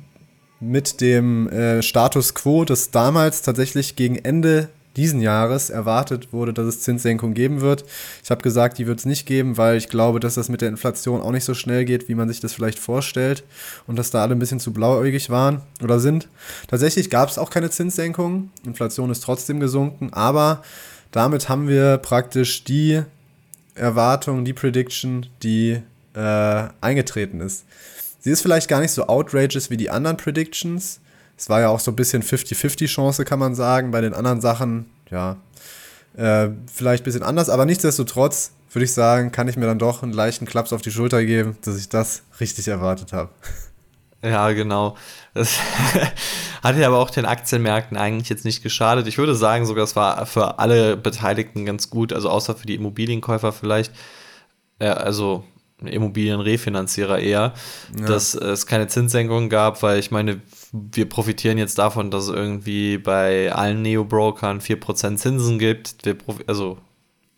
[0.60, 6.66] mit dem äh, Status quo, das damals tatsächlich gegen Ende diesen Jahres erwartet wurde, dass
[6.66, 7.86] es Zinssenkung geben wird.
[8.24, 10.70] Ich habe gesagt, die wird es nicht geben, weil ich glaube, dass das mit der
[10.70, 13.44] Inflation auch nicht so schnell geht, wie man sich das vielleicht vorstellt
[13.88, 16.30] und dass da alle ein bisschen zu blauäugig waren oder sind.
[16.68, 18.50] Tatsächlich gab es auch keine Zinssenkung.
[18.66, 20.64] Inflation ist trotzdem gesunken, aber
[21.12, 23.02] damit haben wir praktisch die
[23.76, 25.82] Erwartung, die Prediction, die
[26.14, 27.66] äh, eingetreten ist.
[28.20, 31.00] Sie ist vielleicht gar nicht so outrageous wie die anderen Predictions,
[31.38, 33.92] es war ja auch so ein bisschen 50-50 Chance, kann man sagen.
[33.92, 35.38] Bei den anderen Sachen, ja,
[36.16, 40.04] äh, vielleicht ein bisschen anders, aber nichtsdestotrotz würde ich sagen, kann ich mir dann doch
[40.04, 43.30] einen leichten Klaps auf die Schulter geben, dass ich das richtig erwartet habe.
[44.22, 44.98] Ja, genau.
[45.34, 45.60] Das
[46.64, 49.08] hat ja aber auch den Aktienmärkten eigentlich jetzt nicht geschadet.
[49.08, 52.76] Ich würde sagen, sogar es war für alle Beteiligten ganz gut, also außer für die
[52.76, 53.94] Immobilienkäufer vielleicht.
[54.82, 55.44] Ja, also
[55.84, 57.54] Immobilienrefinanzierer eher,
[57.98, 58.06] ja.
[58.06, 60.42] dass es keine Zinssenkung gab, weil ich meine,
[60.92, 66.06] wir profitieren jetzt davon, dass es irgendwie bei allen Neo-Brokern 4% Zinsen gibt.
[66.06, 66.78] Wir also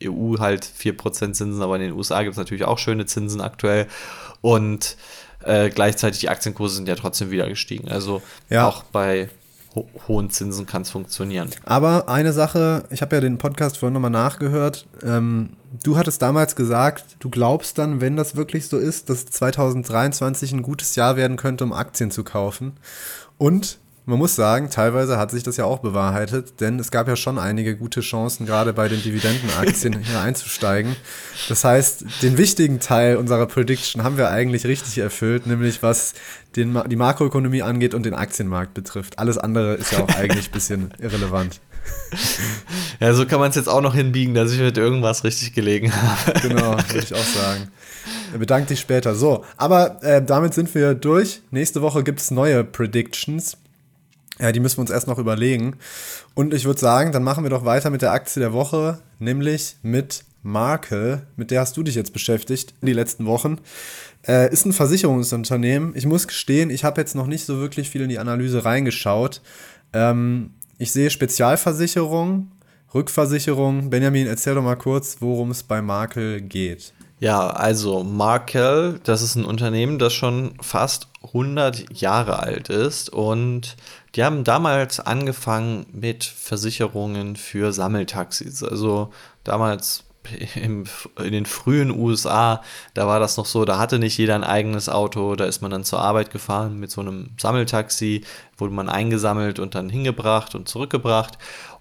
[0.04, 3.88] EU halt 4% Zinsen, aber in den USA gibt es natürlich auch schöne Zinsen aktuell.
[4.42, 4.98] Und
[5.44, 7.90] äh, gleichzeitig die Aktienkurse sind ja trotzdem wieder gestiegen.
[7.90, 8.68] Also ja.
[8.68, 9.30] auch bei
[9.76, 11.50] ho hohen Zinsen kann es funktionieren.
[11.64, 14.88] Aber eine Sache, ich habe ja den Podcast vorhin nochmal nachgehört.
[15.04, 15.52] Ähm,
[15.84, 20.62] du hattest damals gesagt, du glaubst dann, wenn das wirklich so ist, dass 2023 ein
[20.62, 22.74] gutes Jahr werden könnte, um Aktien zu kaufen.
[23.38, 27.18] Und man muss sagen, teilweise hat sich das ja auch bewahrheitet, denn es gab ja
[27.18, 30.96] schon einige gute Chancen, gerade bei den Dividendenaktien hier einzusteigen.
[31.50, 36.14] Das heißt, den wichtigen Teil unserer Prediction haben wir eigentlich richtig erfüllt, nämlich was
[36.56, 39.20] den, die Makroökonomie angeht und den Aktienmarkt betrifft.
[39.20, 41.60] Alles andere ist ja auch eigentlich ein bisschen irrelevant.
[43.02, 45.92] Ja, so kann man es jetzt auch noch hinbiegen, dass ich mit irgendwas richtig gelegen
[45.94, 46.40] habe.
[46.48, 47.70] Genau, würde ich auch sagen.
[48.38, 49.16] Bedank dich später.
[49.16, 51.42] So, aber äh, damit sind wir durch.
[51.52, 53.58] Nächste Woche gibt es neue Predictions.
[54.40, 55.78] Ja, die müssen wir uns erst noch überlegen.
[56.36, 59.78] Und ich würde sagen, dann machen wir doch weiter mit der Aktie der Woche, nämlich
[59.82, 63.58] mit Marke, mit der hast du dich jetzt beschäftigt die letzten Wochen.
[64.26, 65.94] Äh, ist ein Versicherungsunternehmen.
[65.96, 69.42] Ich muss gestehen, ich habe jetzt noch nicht so wirklich viel in die Analyse reingeschaut.
[69.94, 72.52] Ähm, ich sehe Spezialversicherung,
[72.94, 73.90] Rückversicherung.
[73.90, 76.94] Benjamin, erzähl doch mal kurz, worum es bei Markel geht.
[77.20, 83.76] Ja, also Markel, das ist ein Unternehmen, das schon fast 100 Jahre alt ist und
[84.14, 88.62] die haben damals angefangen mit Versicherungen für Sammeltaxis.
[88.64, 89.10] Also
[89.44, 90.04] damals
[90.56, 90.84] im,
[91.18, 92.62] in den frühen USA,
[92.94, 95.72] da war das noch so, da hatte nicht jeder ein eigenes Auto, da ist man
[95.72, 98.26] dann zur Arbeit gefahren mit so einem Sammeltaxi,
[98.58, 101.40] wurde man eingesammelt und dann hingebracht und zurückgebracht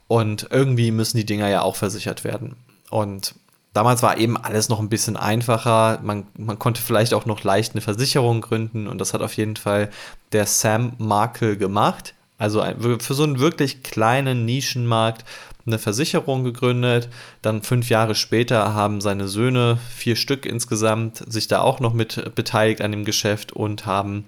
[0.09, 2.57] und irgendwie müssen die Dinger ja auch versichert werden.
[2.89, 3.35] Und
[3.77, 6.01] Damals war eben alles noch ein bisschen einfacher.
[6.03, 9.57] Man, man konnte vielleicht auch noch leicht eine Versicherung gründen und das hat auf jeden
[9.57, 9.91] Fall
[10.33, 12.15] der Sam Markle gemacht.
[12.39, 12.65] Also
[13.01, 15.27] für so einen wirklich kleinen Nischenmarkt
[15.67, 17.11] eine Versicherung gegründet.
[17.43, 22.35] Dann fünf Jahre später haben seine Söhne, vier Stück insgesamt, sich da auch noch mit
[22.35, 24.25] beteiligt an dem Geschäft und haben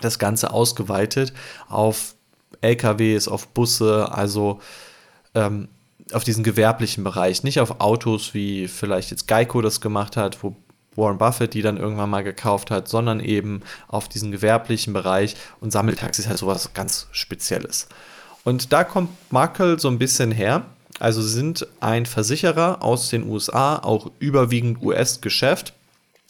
[0.00, 1.32] das Ganze ausgeweitet
[1.68, 2.14] auf
[2.60, 4.12] LKWs, auf Busse.
[4.12, 4.60] Also
[5.34, 5.66] ähm,
[6.12, 10.56] auf diesen gewerblichen Bereich, nicht auf Autos, wie vielleicht jetzt Geico das gemacht hat, wo
[10.96, 15.72] Warren Buffett die dann irgendwann mal gekauft hat, sondern eben auf diesen gewerblichen Bereich und
[15.72, 17.88] Sammeltaxi ist halt sowas ganz Spezielles.
[18.44, 20.64] Und da kommt Markel so ein bisschen her.
[20.98, 25.74] Also sind ein Versicherer aus den USA, auch überwiegend US-Geschäft.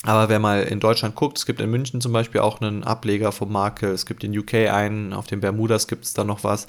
[0.03, 3.33] Aber wer mal in Deutschland guckt, es gibt in München zum Beispiel auch einen Ableger
[3.33, 6.67] vom Markel, es gibt in UK einen, auf den Bermudas gibt es da noch was.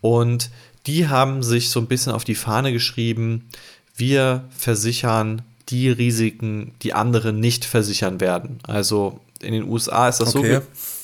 [0.00, 0.50] Und
[0.86, 3.48] die haben sich so ein bisschen auf die Fahne geschrieben,
[3.94, 8.58] wir versichern die Risiken, die andere nicht versichern werden.
[8.66, 10.56] Also in den USA ist das okay.
[10.56, 10.62] so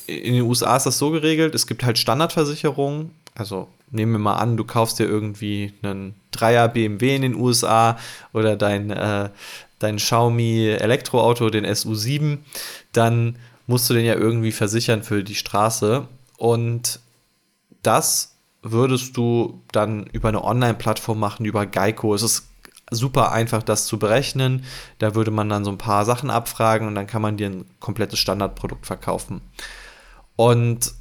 [0.09, 4.37] in den USA ist das so geregelt, es gibt halt Standardversicherungen, also nehmen wir mal
[4.37, 7.99] an, du kaufst dir irgendwie einen Dreier BMW in den USA
[8.33, 9.29] oder dein, äh,
[9.79, 12.39] dein Xiaomi Elektroauto, den SU7,
[12.93, 13.37] dann
[13.67, 16.09] musst du den ja irgendwie versichern für die Straße.
[16.39, 17.01] Und
[17.83, 18.35] das
[18.73, 22.15] würdest du dann über eine Online-Plattform machen, über Geico.
[22.15, 22.49] Es ist
[22.91, 24.65] super einfach, das zu berechnen.
[24.99, 27.65] Da würde man dann so ein paar Sachen abfragen und dann kann man dir ein
[27.81, 29.41] komplettes Standardprodukt verkaufen.
[30.37, 30.93] Und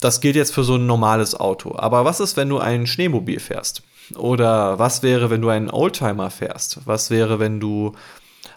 [0.00, 1.74] das gilt jetzt für so ein normales Auto.
[1.76, 3.82] Aber was ist, wenn du ein Schneemobil fährst?
[4.14, 6.86] Oder was wäre, wenn du einen Oldtimer fährst?
[6.86, 7.92] Was wäre, wenn du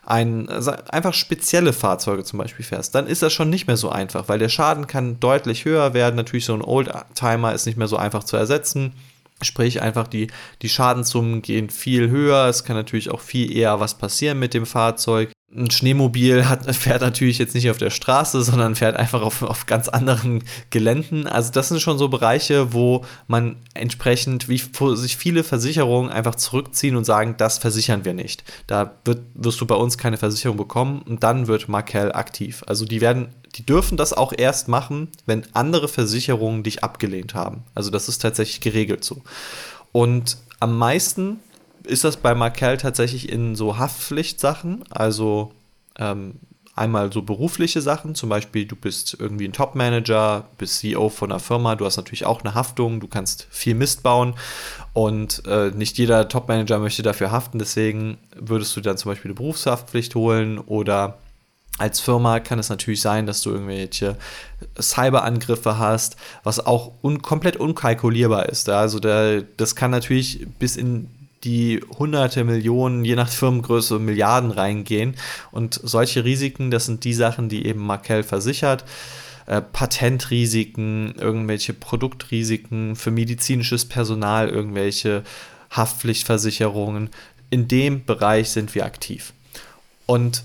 [0.09, 4.27] ein, einfach spezielle Fahrzeuge zum Beispiel fährst, dann ist das schon nicht mehr so einfach,
[4.27, 6.15] weil der Schaden kann deutlich höher werden.
[6.15, 8.93] Natürlich, so ein Oldtimer ist nicht mehr so einfach zu ersetzen.
[9.41, 10.27] Sprich, einfach die,
[10.61, 12.47] die Schadenssummen gehen viel höher.
[12.47, 17.01] Es kann natürlich auch viel eher was passieren mit dem Fahrzeug ein Schneemobil hat, fährt
[17.01, 21.25] natürlich jetzt nicht auf der Straße, sondern fährt einfach auf, auf ganz anderen Geländen.
[21.25, 24.61] Also das sind schon so Bereiche, wo man entsprechend, wie
[24.95, 28.43] sich viele Versicherungen einfach zurückziehen und sagen, das versichern wir nicht.
[28.67, 32.63] Da wird, wirst du bei uns keine Versicherung bekommen und dann wird Markel aktiv.
[32.67, 37.63] Also die werden, die dürfen das auch erst machen, wenn andere Versicherungen dich abgelehnt haben.
[37.73, 39.23] Also das ist tatsächlich geregelt so.
[39.91, 41.39] Und am meisten
[41.83, 45.51] ist das bei Markel tatsächlich in so Haftpflichtsachen, also
[45.97, 46.35] ähm,
[46.75, 51.39] einmal so berufliche Sachen, zum Beispiel du bist irgendwie ein Top-Manager, bist CEO von einer
[51.39, 54.35] Firma, du hast natürlich auch eine Haftung, du kannst viel Mist bauen
[54.93, 59.35] und äh, nicht jeder Top-Manager möchte dafür haften, deswegen würdest du dann zum Beispiel eine
[59.35, 61.17] Berufshaftpflicht holen oder
[61.77, 64.17] als Firma kann es natürlich sein, dass du irgendwelche
[64.79, 68.67] Cyberangriffe hast, was auch un komplett unkalkulierbar ist.
[68.69, 71.09] Also der, das kann natürlich bis in
[71.43, 75.15] die hunderte Millionen, je nach Firmengröße, Milliarden reingehen.
[75.51, 78.83] Und solche Risiken, das sind die Sachen, die eben Markel versichert.
[79.45, 85.23] Äh, Patentrisiken, irgendwelche Produktrisiken für medizinisches Personal, irgendwelche
[85.71, 87.09] Haftpflichtversicherungen.
[87.49, 89.33] In dem Bereich sind wir aktiv.
[90.05, 90.43] Und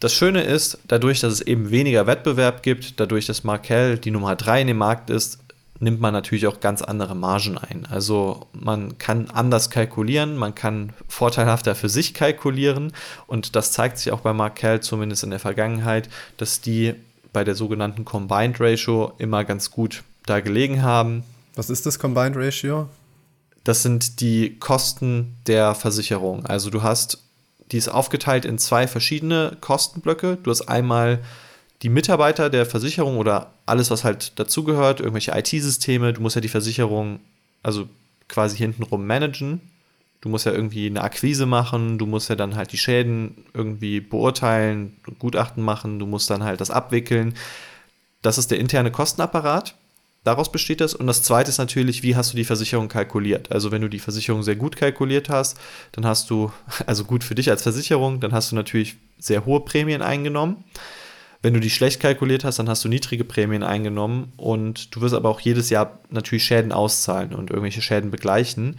[0.00, 4.34] das Schöne ist, dadurch, dass es eben weniger Wettbewerb gibt, dadurch, dass Markel die Nummer
[4.34, 5.38] 3 in dem Markt ist,
[5.80, 7.86] nimmt man natürlich auch ganz andere Margen ein.
[7.90, 12.92] Also man kann anders kalkulieren, man kann vorteilhafter für sich kalkulieren
[13.26, 16.94] und das zeigt sich auch bei Markel zumindest in der Vergangenheit, dass die
[17.32, 21.24] bei der sogenannten Combined Ratio immer ganz gut da gelegen haben.
[21.54, 22.88] Was ist das Combined Ratio?
[23.64, 26.44] Das sind die Kosten der Versicherung.
[26.46, 27.22] Also du hast,
[27.72, 30.38] die ist aufgeteilt in zwei verschiedene Kostenblöcke.
[30.42, 31.20] Du hast einmal
[31.82, 36.48] die Mitarbeiter der Versicherung oder alles, was halt dazugehört, irgendwelche IT-Systeme, du musst ja die
[36.48, 37.20] Versicherung
[37.62, 37.88] also
[38.28, 39.60] quasi hintenrum managen.
[40.20, 44.00] Du musst ja irgendwie eine Akquise machen, du musst ja dann halt die Schäden irgendwie
[44.00, 47.34] beurteilen, Gutachten machen, du musst dann halt das abwickeln.
[48.20, 49.74] Das ist der interne Kostenapparat.
[50.22, 50.94] Daraus besteht das.
[50.94, 53.50] Und das zweite ist natürlich, wie hast du die Versicherung kalkuliert?
[53.50, 55.58] Also, wenn du die Versicherung sehr gut kalkuliert hast,
[55.92, 56.52] dann hast du,
[56.86, 60.64] also gut für dich als Versicherung, dann hast du natürlich sehr hohe Prämien eingenommen.
[61.42, 65.14] Wenn du die schlecht kalkuliert hast, dann hast du niedrige Prämien eingenommen und du wirst
[65.14, 68.78] aber auch jedes Jahr natürlich Schäden auszahlen und irgendwelche Schäden begleichen.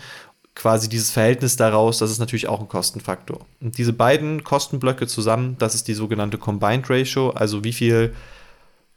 [0.54, 3.46] Quasi dieses Verhältnis daraus, das ist natürlich auch ein Kostenfaktor.
[3.62, 8.14] Und diese beiden Kostenblöcke zusammen, das ist die sogenannte Combined Ratio, also wie viel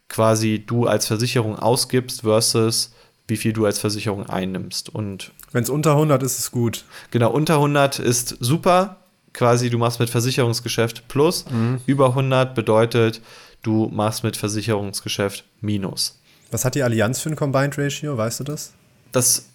[0.09, 2.92] quasi du als Versicherung ausgibst versus
[3.27, 4.94] wie viel du als Versicherung einnimmst.
[4.94, 6.85] Und wenn es unter 100 ist, ist es gut.
[7.11, 8.98] Genau, unter 100 ist super.
[9.33, 11.46] Quasi, du machst mit Versicherungsgeschäft plus.
[11.50, 11.81] Mhm.
[11.87, 13.20] Über 100 bedeutet,
[13.64, 16.20] du machst mit Versicherungsgeschäft Minus.
[16.53, 18.16] Was hat die Allianz für ein Combined Ratio?
[18.16, 18.72] Weißt du das?
[19.11, 19.46] Das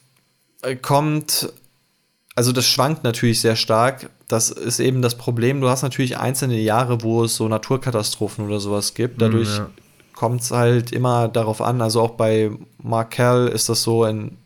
[0.61, 1.53] äh, kommt,
[2.35, 4.09] also das schwankt natürlich sehr stark.
[4.27, 5.61] Das ist eben das Problem.
[5.61, 9.17] Du hast natürlich einzelne Jahre, wo es so Naturkatastrophen oder sowas gibt.
[9.17, 9.69] Mm, Dadurch ja.
[10.13, 11.81] kommt es halt immer darauf an.
[11.81, 14.37] Also auch bei Markel ist das so, in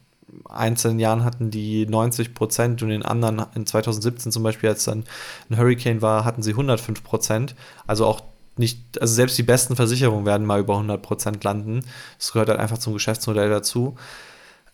[0.49, 5.05] einzelnen Jahren hatten die 90 Prozent und in anderen, in 2017 zum Beispiel, als dann
[5.49, 7.55] ein Hurricane war, hatten sie 105 Prozent.
[7.87, 8.21] Also auch
[8.57, 11.81] nicht, also selbst die besten Versicherungen werden mal über 100% landen.
[12.17, 13.95] Das gehört halt einfach zum Geschäftsmodell dazu.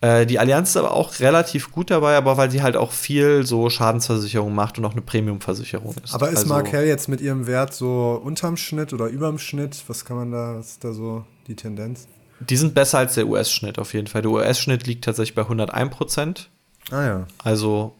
[0.02, 3.44] Äh, die Allianz ist aber auch relativ gut dabei, aber weil sie halt auch viel
[3.44, 6.14] so Schadensversicherung macht und auch eine Premiumversicherung ist.
[6.14, 9.82] Aber ist also, Markel jetzt mit ihrem Wert so unterm Schnitt oder überm Schnitt?
[9.88, 12.06] Was kann man da, was ist da so die Tendenz?
[12.40, 14.22] Die sind besser als der US-Schnitt auf jeden Fall.
[14.22, 16.50] Der US-Schnitt liegt tatsächlich bei 101 Prozent.
[16.90, 17.26] Ah ja.
[17.44, 17.94] Also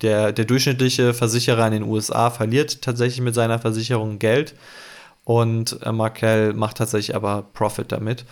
[0.00, 4.54] der, der durchschnittliche Versicherer in den USA verliert tatsächlich mit seiner Versicherung Geld
[5.30, 8.24] und äh, Markel macht tatsächlich aber Profit damit.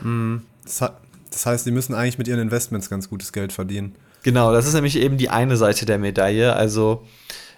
[0.00, 3.96] Mm, das, heißt, sie müssen eigentlich mit ihren Investments ganz gutes Geld verdienen.
[4.22, 6.54] Genau, das ist nämlich eben die eine Seite der Medaille.
[6.54, 7.04] Also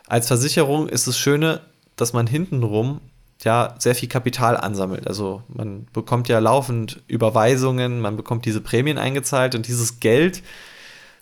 [0.07, 1.61] als Versicherung ist es Schöne,
[1.97, 3.03] dass man hintenrum
[3.45, 5.07] ja sehr viel Kapital ansammelt.
[5.07, 10.43] Also man bekommt ja laufend Überweisungen, man bekommt diese Prämien eingezahlt und dieses Geld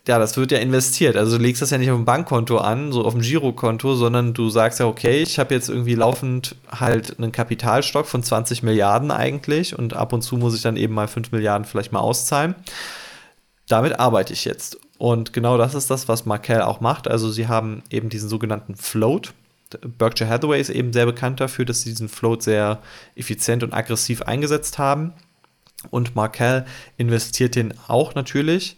[0.07, 1.17] ja, das wird ja investiert.
[1.17, 4.35] Also du legst das ja nicht auf dem Bankkonto an, so auf dem Girokonto, sondern
[4.35, 9.11] du sagst ja, okay, ich habe jetzt irgendwie laufend halt einen Kapitalstock von 20 Milliarden
[9.11, 12.55] eigentlich und ab und zu muss ich dann eben mal 5 Milliarden vielleicht mal auszahlen.
[13.69, 14.79] Damit arbeite ich jetzt.
[14.97, 17.09] Und genau das ist das, was Markel auch macht.
[17.09, 19.35] Also sie haben eben diesen sogenannten Float.
[19.99, 22.81] Berkshire Hathaway ist eben sehr bekannt dafür, dass sie diesen Float sehr
[23.17, 25.13] effizient und aggressiv eingesetzt haben.
[25.91, 26.65] Und Markel
[26.97, 28.77] investiert den auch natürlich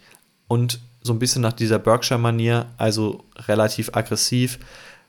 [0.48, 4.58] und so ein bisschen nach dieser Berkshire-Manier, also relativ aggressiv.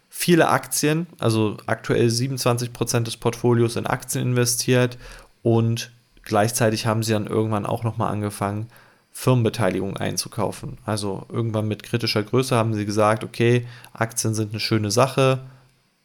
[0.09, 4.97] Viele Aktien, also aktuell 27% des Portfolios in Aktien investiert
[5.43, 5.91] und
[6.23, 8.67] gleichzeitig haben sie dann irgendwann auch nochmal angefangen,
[9.11, 10.77] Firmenbeteiligung einzukaufen.
[10.85, 15.41] Also irgendwann mit kritischer Größe haben sie gesagt, okay, Aktien sind eine schöne Sache,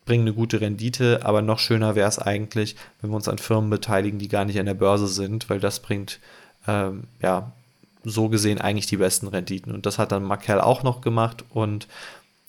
[0.05, 3.71] bringen eine gute Rendite, aber noch schöner wäre es eigentlich, wenn wir uns an Firmen
[3.71, 6.19] beteiligen, die gar nicht an der Börse sind, weil das bringt
[6.67, 7.53] ähm, ja
[8.05, 9.73] so gesehen eigentlich die besten Renditen.
[9.73, 11.89] Und das hat dann Markel auch noch gemacht und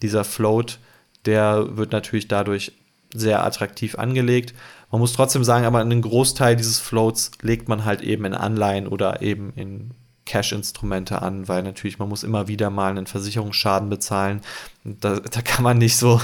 [0.01, 0.79] dieser Float,
[1.25, 2.73] der wird natürlich dadurch
[3.13, 4.53] sehr attraktiv angelegt.
[4.91, 8.87] Man muss trotzdem sagen, aber einen Großteil dieses Floats legt man halt eben in Anleihen
[8.87, 9.91] oder eben in
[10.25, 14.41] Cash-Instrumente an, weil natürlich man muss immer wieder mal einen Versicherungsschaden bezahlen.
[14.83, 16.19] Da, da kann man nicht so,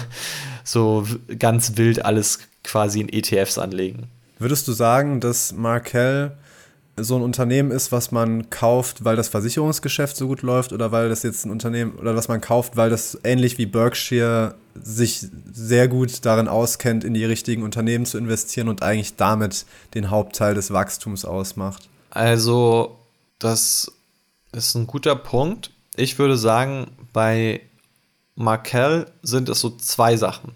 [0.63, 1.05] so
[1.39, 4.07] ganz wild alles quasi in ETFs anlegen.
[4.39, 6.35] Würdest du sagen, dass Markel
[7.03, 11.09] so ein Unternehmen ist, was man kauft, weil das Versicherungsgeschäft so gut läuft oder weil
[11.09, 15.87] das jetzt ein Unternehmen oder was man kauft, weil das ähnlich wie Berkshire sich sehr
[15.87, 20.71] gut darin auskennt, in die richtigen Unternehmen zu investieren und eigentlich damit den Hauptteil des
[20.71, 21.89] Wachstums ausmacht?
[22.09, 22.97] Also,
[23.39, 23.91] das
[24.51, 25.71] ist ein guter Punkt.
[25.95, 27.61] Ich würde sagen, bei
[28.35, 30.51] Markel sind es so zwei Sachen.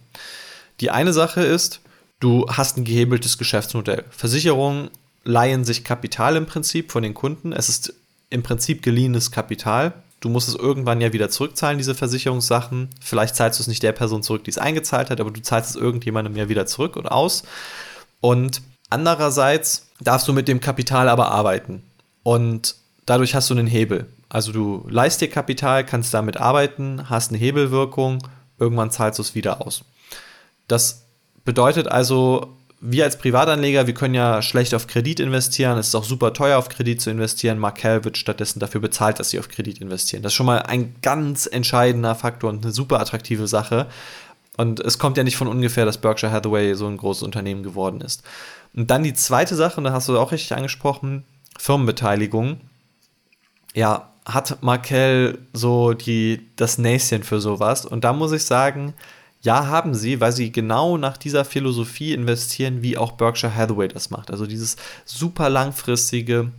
[0.79, 1.81] Die eine Sache ist,
[2.19, 4.05] du hast ein gehebeltes Geschäftsmodell.
[4.09, 4.89] Versicherungen
[5.25, 7.51] leihen sich Kapital im Prinzip von den Kunden.
[7.51, 7.93] Es ist
[8.29, 9.93] im Prinzip geliehenes Kapital.
[10.21, 12.89] Du musst es irgendwann ja wieder zurückzahlen, diese Versicherungssachen.
[13.01, 15.71] Vielleicht zahlst du es nicht der Person zurück, die es eingezahlt hat, aber du zahlst
[15.71, 17.43] es irgendjemandem ja wieder zurück und aus.
[18.21, 21.83] Und andererseits darfst du mit dem Kapital aber arbeiten.
[22.23, 24.07] Und dadurch hast du einen Hebel.
[24.29, 28.27] Also du leist dir Kapital, kannst damit arbeiten, hast eine Hebelwirkung,
[28.59, 29.83] irgendwann zahlst du es wieder aus.
[30.67, 31.05] Das
[31.43, 35.77] bedeutet also, wir als Privatanleger, wir können ja schlecht auf Kredit investieren.
[35.77, 37.57] Es ist auch super teuer, auf Kredit zu investieren.
[37.57, 40.23] Markel wird stattdessen dafür bezahlt, dass sie auf Kredit investieren.
[40.23, 43.87] Das ist schon mal ein ganz entscheidender Faktor und eine super attraktive Sache.
[44.57, 48.01] Und es kommt ja nicht von ungefähr, dass Berkshire Hathaway so ein großes Unternehmen geworden
[48.01, 48.23] ist.
[48.73, 51.23] Und dann die zweite Sache, und da hast du auch richtig angesprochen,
[51.57, 52.61] Firmenbeteiligung.
[53.73, 57.85] Ja, hat Markel so die, das Näschen für sowas.
[57.85, 58.93] Und da muss ich sagen,
[59.45, 64.09] ja, haben sie, weil sie genau nach dieser Philosophie investieren, wie auch Berkshire Hathaway das
[64.09, 64.31] macht.
[64.31, 66.51] Also dieses super langfristige,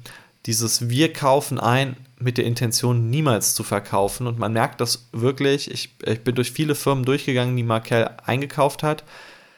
[0.47, 4.29] dieses wir kaufen ein mit der Intention, niemals zu verkaufen.
[4.29, 5.69] Und man merkt das wirklich.
[5.71, 9.03] Ich, ich bin durch viele Firmen durchgegangen, die Markel eingekauft hat.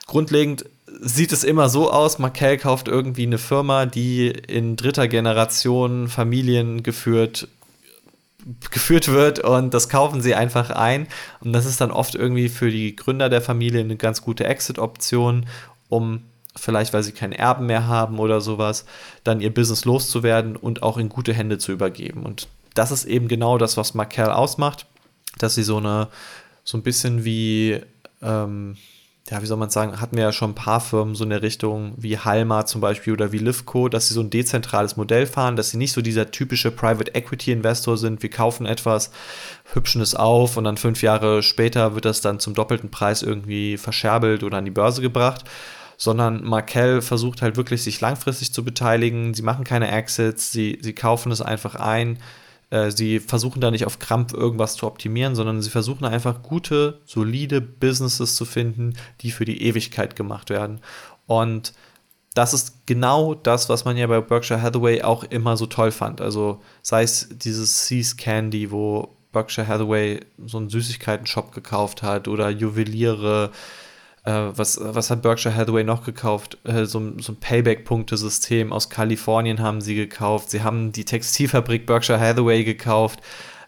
[0.06, 0.64] Grundlegend
[1.00, 7.46] sieht es immer so aus, Markel kauft irgendwie eine Firma, die in dritter Generation familiengeführt
[8.70, 11.08] geführt wird und das kaufen sie einfach ein.
[11.40, 15.46] Und das ist dann oft irgendwie für die Gründer der Familie eine ganz gute Exit-Option,
[15.88, 16.22] um
[16.56, 18.84] vielleicht, weil sie keinen Erben mehr haben oder sowas,
[19.24, 22.24] dann ihr Business loszuwerden und auch in gute Hände zu übergeben.
[22.24, 24.86] Und das ist eben genau das, was Markel ausmacht,
[25.38, 26.08] dass sie so eine,
[26.64, 27.80] so ein bisschen wie,
[28.22, 28.76] ähm,
[29.30, 31.42] ja, wie soll man sagen, hatten wir ja schon ein paar Firmen so in der
[31.42, 35.56] Richtung wie Halma zum Beispiel oder wie Livco, dass sie so ein dezentrales Modell fahren,
[35.56, 38.22] dass sie nicht so dieser typische Private Equity Investor sind.
[38.22, 39.10] Wir kaufen etwas,
[39.72, 43.76] hübschen es auf und dann fünf Jahre später wird das dann zum doppelten Preis irgendwie
[43.76, 45.44] verscherbelt oder an die Börse gebracht.
[46.00, 49.34] Sondern Markel versucht halt wirklich, sich langfristig zu beteiligen.
[49.34, 52.18] Sie machen keine Exits, sie, sie kaufen es einfach ein,
[52.70, 57.00] äh, sie versuchen da nicht auf Krampf irgendwas zu optimieren, sondern sie versuchen einfach gute,
[57.04, 60.80] solide Businesses zu finden, die für die Ewigkeit gemacht werden.
[61.26, 61.72] Und
[62.34, 66.20] das ist genau das, was man ja bei Berkshire Hathaway auch immer so toll fand.
[66.20, 72.50] Also sei es dieses Seas Candy, wo Berkshire Hathaway so einen Süßigkeiten-Shop gekauft hat oder
[72.50, 73.50] Juweliere.
[74.28, 76.58] Äh, was, was hat Berkshire Hathaway noch gekauft?
[76.64, 80.50] Äh, so, so ein Payback-Punktesystem aus Kalifornien haben sie gekauft.
[80.50, 83.20] Sie haben die Textilfabrik Berkshire Hathaway gekauft.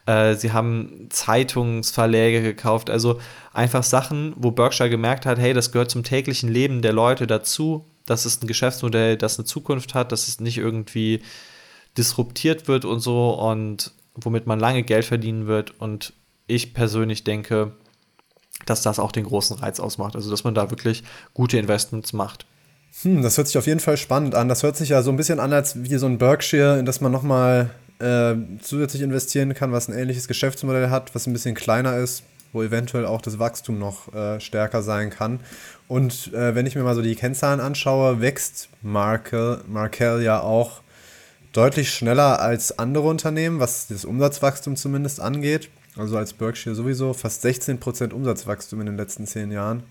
[0.07, 2.91] Äh, sie haben Zeitungsverläge gekauft.
[2.91, 3.21] Also
[3.53, 7.87] einfach Sachen, wo Berkshire gemerkt hat, hey, das gehört zum täglichen Leben der Leute dazu
[8.11, 11.21] das ist ein Geschäftsmodell, das eine Zukunft hat, dass es nicht irgendwie
[11.97, 15.81] disruptiert wird und so und womit man lange Geld verdienen wird.
[15.81, 16.13] Und
[16.49, 17.73] ich persönlich denke,
[18.67, 20.17] dass das auch den großen Reiz ausmacht.
[20.17, 21.03] Also, dass man da wirklich
[21.35, 22.47] gute Investments macht.
[23.03, 24.49] Hm, das hört sich auf jeden Fall spannend an.
[24.49, 27.01] Das hört sich ja so ein bisschen an, als wie so ein Berkshire, in das
[27.01, 31.97] man nochmal äh, zusätzlich investieren kann, was ein ähnliches Geschäftsmodell hat, was ein bisschen kleiner
[31.97, 35.41] ist, wo eventuell auch das Wachstum noch äh, stärker sein kann.
[35.87, 40.81] Und äh, wenn ich mir mal so die Kennzahlen anschaue, wächst Markel, Markel ja auch
[41.53, 45.69] deutlich schneller als andere Unternehmen, was das Umsatzwachstum zumindest angeht.
[45.97, 49.83] Also als Berkshire sowieso fast 16% Umsatzwachstum in den letzten zehn Jahren.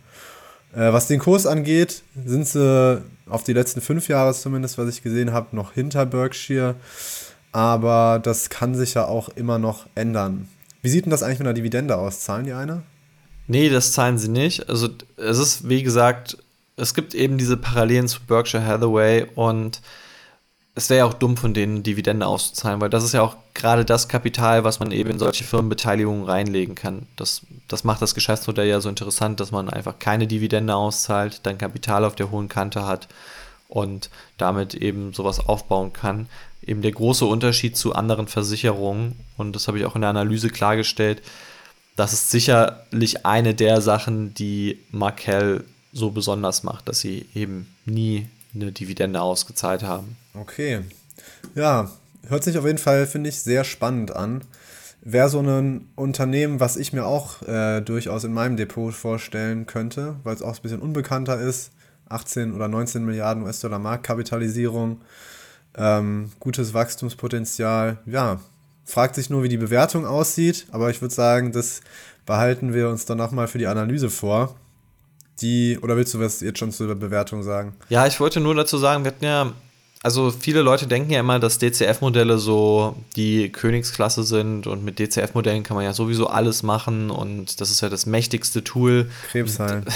[0.74, 5.04] Äh, was den Kurs angeht, sind sie auf die letzten fünf Jahre zumindest, was ich
[5.04, 6.76] gesehen habe, noch hinter Berkshire.
[7.52, 10.48] Aber das kann sich ja auch immer noch ändern.
[10.82, 12.22] Wie sieht denn das eigentlich mit einer Dividende aus?
[12.22, 12.84] Zahlen die eine?
[13.48, 14.70] Nee, das zahlen sie nicht.
[14.70, 16.38] Also es ist, wie gesagt,
[16.78, 19.82] es gibt eben diese Parallelen zu Berkshire Hathaway und
[20.80, 23.84] es wäre ja auch dumm von denen, Dividende auszuzahlen, weil das ist ja auch gerade
[23.84, 27.06] das Kapital, was man eben in solche Firmenbeteiligungen reinlegen kann.
[27.18, 31.58] Das, das macht das Geschäftsmodell ja so interessant, dass man einfach keine Dividende auszahlt, dann
[31.58, 33.10] Kapital auf der hohen Kante hat
[33.68, 36.30] und damit eben sowas aufbauen kann.
[36.66, 40.50] Eben der große Unterschied zu anderen Versicherungen, und das habe ich auch in der Analyse
[40.50, 41.22] klargestellt,
[41.98, 48.28] das ist sicherlich eine der Sachen, die Markel so besonders macht, dass sie eben nie
[48.54, 50.18] eine Dividende ausgezahlt haben.
[50.34, 50.82] Okay.
[51.56, 51.92] Ja,
[52.28, 54.42] hört sich auf jeden Fall, finde ich, sehr spannend an.
[55.02, 60.18] Wäre so ein Unternehmen, was ich mir auch äh, durchaus in meinem Depot vorstellen könnte,
[60.24, 61.72] weil es auch ein bisschen unbekannter ist.
[62.10, 65.02] 18 oder 19 Milliarden US-Dollar Marktkapitalisierung,
[65.78, 68.00] ähm, gutes Wachstumspotenzial.
[68.08, 68.40] Ja,
[68.90, 71.82] Fragt sich nur, wie die Bewertung aussieht, aber ich würde sagen, das
[72.26, 74.56] behalten wir uns dann nochmal für die Analyse vor.
[75.42, 77.74] Die, oder willst du was jetzt schon zur Bewertung sagen?
[77.90, 79.54] Ja, ich wollte nur dazu sagen, wir hatten ja,
[80.02, 85.64] also viele Leute denken ja immer, dass DCF-Modelle so die Königsklasse sind und mit DCF-Modellen
[85.64, 89.10] kann man ja sowieso alles machen und das ist ja das mächtigste Tool.
[89.32, 89.86] Krebsheilen.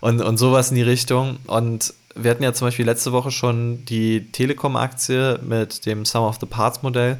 [0.00, 1.38] Und, und sowas in die Richtung.
[1.46, 6.36] Und wir hatten ja zum Beispiel letzte Woche schon die Telekom-Aktie mit dem Sum of
[6.40, 7.18] the Parts Modell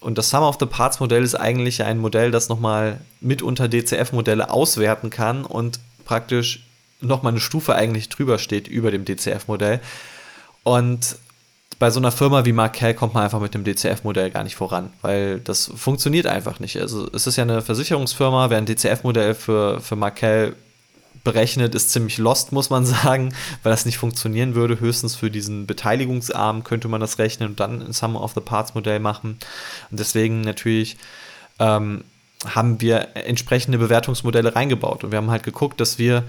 [0.00, 4.50] und das Sum of the Parts Modell ist eigentlich ein Modell, das nochmal mitunter DCF-Modelle
[4.50, 5.78] auswerten kann und
[6.10, 6.64] praktisch
[7.00, 9.78] nochmal eine Stufe eigentlich drüber steht über dem DCF-Modell.
[10.64, 11.16] Und
[11.78, 14.90] bei so einer Firma wie Markel kommt man einfach mit dem DCF-Modell gar nicht voran,
[15.02, 16.80] weil das funktioniert einfach nicht.
[16.80, 20.56] Also es ist ja eine Versicherungsfirma, wer ein DCF-Modell für, für Markel
[21.22, 23.32] berechnet, ist ziemlich lost, muss man sagen,
[23.62, 24.80] weil das nicht funktionieren würde.
[24.80, 28.74] Höchstens für diesen Beteiligungsarm könnte man das rechnen und dann ein Sum of the Parts
[28.74, 29.38] Modell machen.
[29.92, 30.96] Und deswegen natürlich
[31.60, 32.02] ähm,
[32.44, 35.04] haben wir entsprechende Bewertungsmodelle reingebaut.
[35.04, 36.24] Und wir haben halt geguckt, dass wir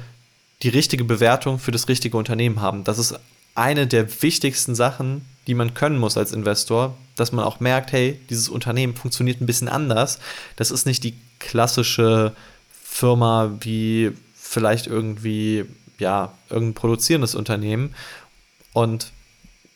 [0.64, 2.84] die richtige Bewertung für das richtige Unternehmen haben.
[2.84, 3.20] Das ist
[3.55, 8.20] eine der wichtigsten Sachen, die man können muss als Investor, dass man auch merkt, hey,
[8.30, 10.20] dieses Unternehmen funktioniert ein bisschen anders.
[10.55, 12.34] Das ist nicht die klassische
[12.84, 15.66] Firma wie vielleicht irgendwie,
[15.97, 17.95] ja, irgendein produzierendes Unternehmen.
[18.74, 19.12] Und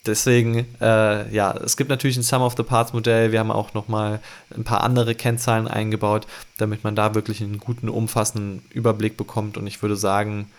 [0.06, 3.32] deswegen, äh, ja, es gibt natürlich ein Sum of the Parts Modell.
[3.32, 4.20] Wir haben auch nochmal
[4.54, 6.26] ein paar andere Kennzahlen eingebaut,
[6.58, 9.56] damit man da wirklich einen guten, umfassenden Überblick bekommt.
[9.56, 10.50] Und ich würde sagen,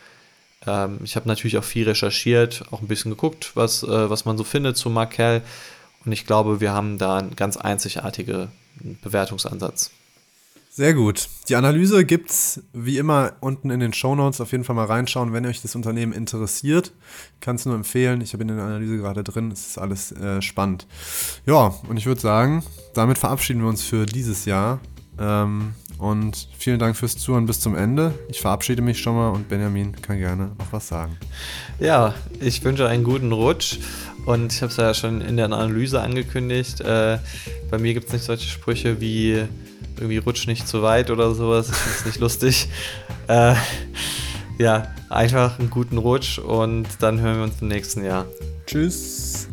[0.65, 4.37] ähm, ich habe natürlich auch viel recherchiert, auch ein bisschen geguckt, was, äh, was man
[4.37, 5.41] so findet zu Markel.
[6.05, 8.49] Und ich glaube, wir haben da einen ganz einzigartigen
[9.01, 9.91] Bewertungsansatz.
[10.77, 11.27] Sehr gut.
[11.49, 14.39] Die Analyse gibt es wie immer unten in den Show Notes.
[14.41, 16.91] Auf jeden Fall mal reinschauen, wenn euch das Unternehmen interessiert.
[17.41, 18.21] Kann es nur empfehlen.
[18.21, 19.49] Ich habe in der Analyse gerade drin.
[19.49, 20.85] Es ist alles äh, spannend.
[21.47, 22.63] Ja, und ich würde sagen,
[22.93, 24.79] damit verabschieden wir uns für dieses Jahr.
[25.17, 28.13] Ähm, und vielen Dank fürs Zuhören bis zum Ende.
[28.29, 31.17] Ich verabschiede mich schon mal und Benjamin kann gerne noch was sagen.
[31.79, 33.79] Ja, ich wünsche einen guten Rutsch.
[34.27, 36.81] Und ich habe es ja schon in der Analyse angekündigt.
[36.81, 37.17] Äh,
[37.71, 39.47] bei mir gibt es nicht solche Sprüche wie
[39.97, 41.67] irgendwie rutsch nicht zu weit oder sowas.
[41.67, 42.69] Finde es nicht lustig.
[43.29, 43.55] Äh,
[44.57, 48.25] ja, einfach einen guten Rutsch und dann hören wir uns im nächsten Jahr.
[48.65, 49.46] Tschüss.